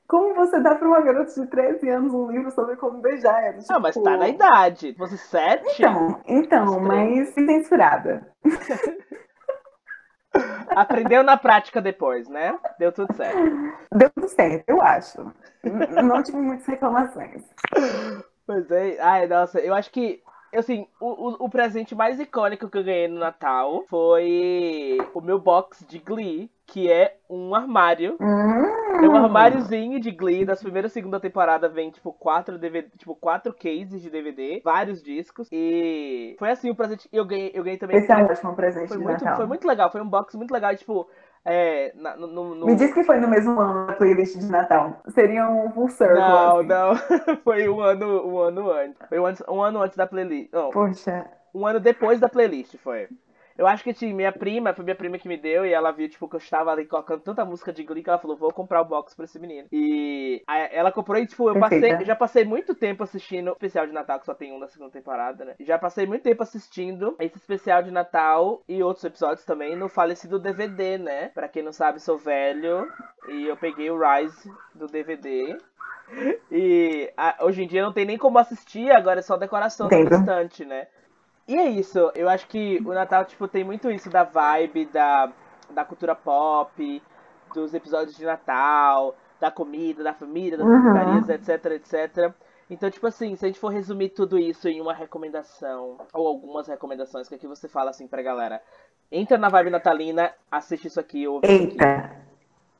[0.08, 3.42] Como você dá pra uma garota de 13 anos um livro sobre como beijar?
[3.44, 4.94] Era, Ah, mas tipo, tá na idade.
[4.98, 5.64] Você sete?
[5.82, 8.26] Então, então, mas censurada.
[10.68, 12.58] Aprendeu na prática depois, né?
[12.78, 13.38] Deu tudo certo.
[13.92, 15.32] Deu tudo certo, eu acho.
[16.02, 17.42] Não tive muitas reclamações.
[18.46, 18.98] Pois é.
[19.00, 20.22] Ai, nossa, eu acho que.
[20.54, 25.82] Assim, o, o, presente mais icônico que eu ganhei no Natal foi o meu box
[25.88, 28.18] de Glee, que é um armário.
[28.20, 33.14] É um armáriozinho de Glee, das primeiras e segunda temporada vem, tipo, quatro DVD, tipo,
[33.14, 35.48] quatro cases de DVD, vários discos.
[35.52, 37.08] E foi assim o presente.
[37.12, 37.96] Eu ganhei, eu ganhei também.
[37.98, 39.36] Esse é um ótimo presente foi de muito, Natal.
[39.36, 41.08] foi muito legal, foi um box muito legal, tipo,
[41.44, 41.92] é.
[41.96, 45.00] na- no, no- Me diz que foi no mesmo ano da playlist de Natal.
[45.08, 46.18] Seria um full circle.
[46.18, 46.68] Não, assim.
[46.68, 46.96] não.
[47.42, 48.98] Foi um ano, um ano antes.
[49.08, 50.52] Foi um, antes- um ano antes da playlist.
[50.52, 53.08] Não, Poxa, um ano depois da playlist, foi.
[53.56, 56.08] Eu acho que assim, minha prima, foi minha prima que me deu, e ela viu,
[56.08, 58.80] tipo, que eu estava ali colocando tanta música de Glee que ela falou, vou comprar
[58.80, 59.68] o box pra esse menino.
[59.72, 62.02] E ela comprou e, tipo, eu passei, Perfeita.
[62.02, 64.68] eu já passei muito tempo assistindo o especial de Natal, que só tem um da
[64.68, 65.54] segunda temporada, né?
[65.60, 70.38] Já passei muito tempo assistindo esse especial de Natal e outros episódios também no falecido
[70.38, 71.28] DVD, né?
[71.28, 72.88] Pra quem não sabe, sou velho
[73.28, 75.56] e eu peguei o Rise do DVD.
[76.50, 80.10] E a- hoje em dia não tem nem como assistir, agora é só decoração Entendo.
[80.10, 80.86] no estante, né?
[81.46, 85.32] E é isso, eu acho que o Natal, tipo, tem muito isso da vibe, da,
[85.70, 87.02] da cultura pop,
[87.52, 91.34] dos episódios de Natal, da comida, da família, das Uhum.
[91.34, 92.32] etc, etc.
[92.70, 96.68] Então, tipo assim, se a gente for resumir tudo isso em uma recomendação, ou algumas
[96.68, 98.62] recomendações, que aqui você fala assim pra galera,
[99.10, 101.76] entra na vibe natalina, assiste isso aqui, ouve isso aqui.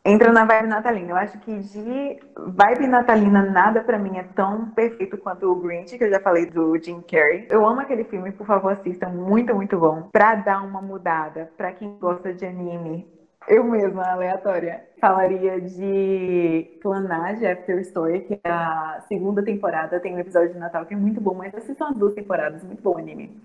[0.05, 1.11] Entra na vibe natalina.
[1.11, 5.97] Eu acho que de vibe natalina nada pra mim é tão perfeito quanto o Grinch,
[5.97, 7.47] que eu já falei do Jim Carrey.
[7.49, 9.11] Eu amo aquele filme, por favor, assistam.
[9.11, 10.09] Muito, muito bom.
[10.11, 13.07] Pra dar uma mudada, pra quem gosta de anime,
[13.47, 20.01] eu mesma, aleatória, falaria de Clanage After Story, que é a segunda temporada.
[20.01, 22.65] Tem um episódio de Natal que é muito bom, mas são as duas temporadas.
[22.65, 23.41] Muito bom anime.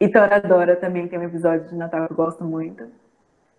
[0.00, 2.88] E Toradora também tem um episódio de Natal que eu gosto muito.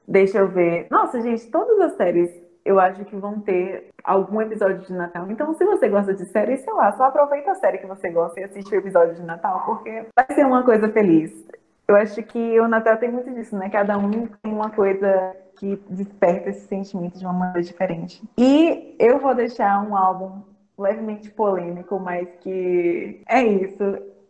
[0.07, 0.87] Deixa eu ver.
[0.89, 5.29] Nossa, gente, todas as séries eu acho que vão ter algum episódio de Natal.
[5.29, 8.39] Então, se você gosta de série, sei lá, só aproveita a série que você gosta
[8.39, 11.45] e assiste o episódio de Natal, porque vai ser uma coisa feliz.
[11.87, 13.69] Eu acho que o Natal tem muito disso, né?
[13.69, 18.23] Cada um tem uma coisa que desperta esse sentimento de uma maneira diferente.
[18.37, 20.41] E eu vou deixar um álbum
[20.77, 23.83] levemente polêmico, mas que é isso.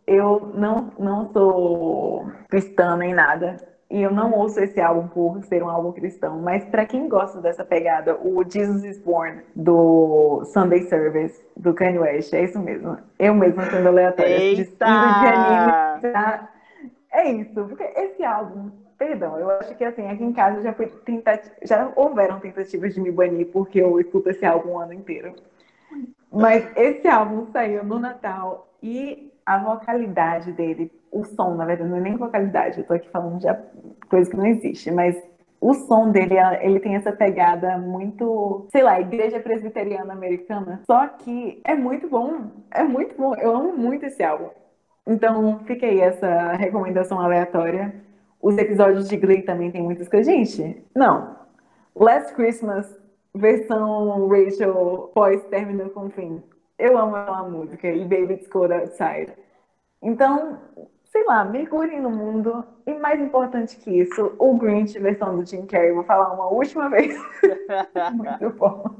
[0.05, 3.57] Eu não, não sou cristã nem nada.
[3.93, 7.39] E eu não ouço esse álbum por ser um álbum cristão, mas para quem gosta
[7.39, 12.97] dessa pegada, o Jesus is Born do Sunday Service do Kanye West, é isso mesmo.
[13.19, 14.83] Eu mesma sendo aleatória, Eita!
[14.83, 16.49] de anime pra...
[17.11, 20.87] É isso, porque esse álbum, perdão, eu acho que assim, aqui em casa já foi
[20.87, 21.51] tentat...
[21.61, 25.35] já houveram tentativas de me banir porque eu escuto esse álbum o ano inteiro.
[26.31, 31.97] Mas esse álbum saiu no Natal e a vocalidade dele, o som, na verdade, não
[31.97, 33.47] é nem vocalidade, eu tô aqui falando de
[34.09, 35.15] coisa que não existe, mas
[35.63, 40.81] o som dele, ele tem essa pegada muito, sei lá, igreja presbiteriana americana.
[40.85, 43.33] Só que é muito bom, é muito bom.
[43.35, 44.49] Eu amo muito esse álbum.
[45.07, 47.95] Então, fica aí essa recomendação aleatória.
[48.41, 50.25] Os episódios de Glee também tem muitas coisas.
[50.25, 51.33] Gente, não.
[51.95, 52.93] Last Christmas,
[53.33, 56.43] versão Rachel pós-término com fim.
[56.77, 57.87] Eu amo aquela música.
[57.87, 59.31] E Baby It's Cold Outside.
[60.01, 60.59] Então,
[61.13, 62.65] sei lá, mergulhem no mundo.
[62.87, 65.93] E mais importante que isso, o Grinch, versão do Jim Carrey.
[65.93, 67.15] Vou falar uma última vez.
[68.13, 68.95] Muito bom.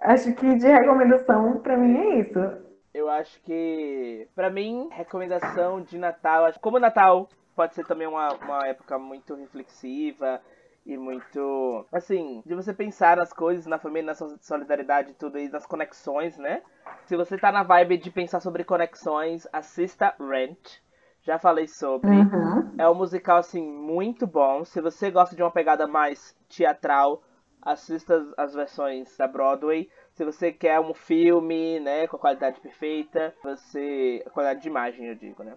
[0.00, 2.66] Acho que de recomendação, pra mim é isso.
[2.92, 8.66] Eu acho que, pra mim, recomendação de Natal, como Natal pode ser também uma, uma
[8.66, 10.40] época muito reflexiva
[10.86, 15.48] e muito, assim, de você pensar nas coisas, na família, na solidariedade e tudo e
[15.48, 16.62] nas conexões, né?
[17.06, 20.78] Se você tá na vibe de pensar sobre conexões, assista Rent.
[21.22, 22.08] Já falei sobre.
[22.08, 22.72] Uhum.
[22.78, 24.64] É um musical, assim, muito bom.
[24.64, 27.20] Se você gosta de uma pegada mais teatral,
[27.60, 29.90] assista as, versões da Broadway.
[30.12, 34.22] Se você quer um filme, né, com a qualidade perfeita, você.
[34.24, 35.56] A qualidade de imagem, eu digo, né?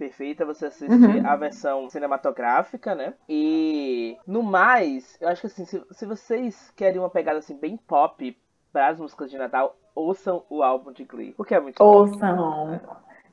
[0.00, 1.26] Perfeita, você assiste Uhum.
[1.26, 3.12] a versão cinematográfica, né?
[3.28, 7.76] E no mais, eu acho que assim, se, se vocês querem uma pegada assim bem
[7.76, 8.34] pop
[8.72, 11.84] para as músicas de Natal, ouçam o álbum de Glee, porque é muito bom.
[11.84, 12.80] Ouçam.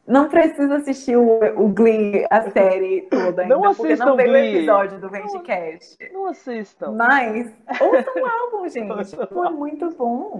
[0.05, 4.37] Não precisa assistir o, o Glee, a série toda ainda, Não porque não veio o
[4.37, 5.97] episódio do Vendcast.
[6.13, 6.91] Não assistam.
[6.93, 9.15] Mas ouçam o álbum, gente.
[9.15, 10.39] O Foi muito bom.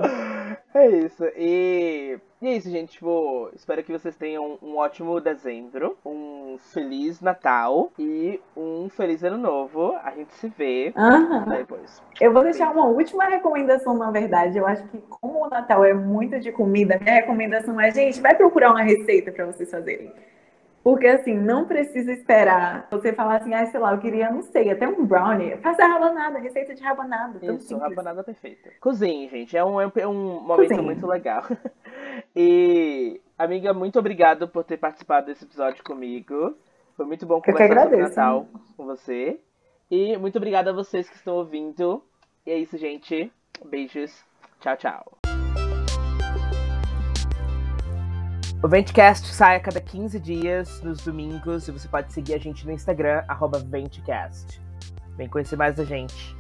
[0.78, 1.24] É isso.
[1.36, 2.94] E, e é isso, gente.
[2.94, 9.40] Tipo, espero que vocês tenham um ótimo dezembro, um feliz Natal e um feliz ano
[9.40, 9.96] novo.
[10.04, 10.94] A gente se vê
[11.58, 12.04] depois.
[12.22, 14.60] Eu vou deixar uma última recomendação, na verdade.
[14.60, 18.36] Eu acho que como o Natal é muito de comida, minha recomendação é, gente, vai
[18.36, 20.14] procurar uma receita para vocês fazerem.
[20.88, 24.72] Porque assim, não precisa esperar você falar assim, ah, sei lá, eu queria, não sei,
[24.72, 25.58] até um brownie.
[25.58, 27.40] Faça rabanada, receita de rabanada.
[27.46, 27.90] Isso, simples.
[27.90, 28.72] rabanada perfeita.
[28.80, 29.58] Cozinhe, gente.
[29.58, 30.82] É um, é um momento Cozinhe.
[30.82, 31.44] muito legal.
[32.36, 36.56] E, amiga, muito obrigado por ter participado desse episódio comigo.
[36.96, 37.98] Foi muito bom conversar sobre.
[37.98, 39.40] Natal com você.
[39.92, 42.02] E muito obrigada a vocês que estão ouvindo.
[42.46, 43.32] E é isso, gente.
[43.66, 44.24] Beijos.
[44.62, 45.17] Tchau, tchau.
[48.64, 52.66] O Ventcast sai a cada 15 dias, nos domingos, e você pode seguir a gente
[52.66, 54.60] no Instagram, arroba Ventcast.
[55.16, 56.36] Vem conhecer mais da gente.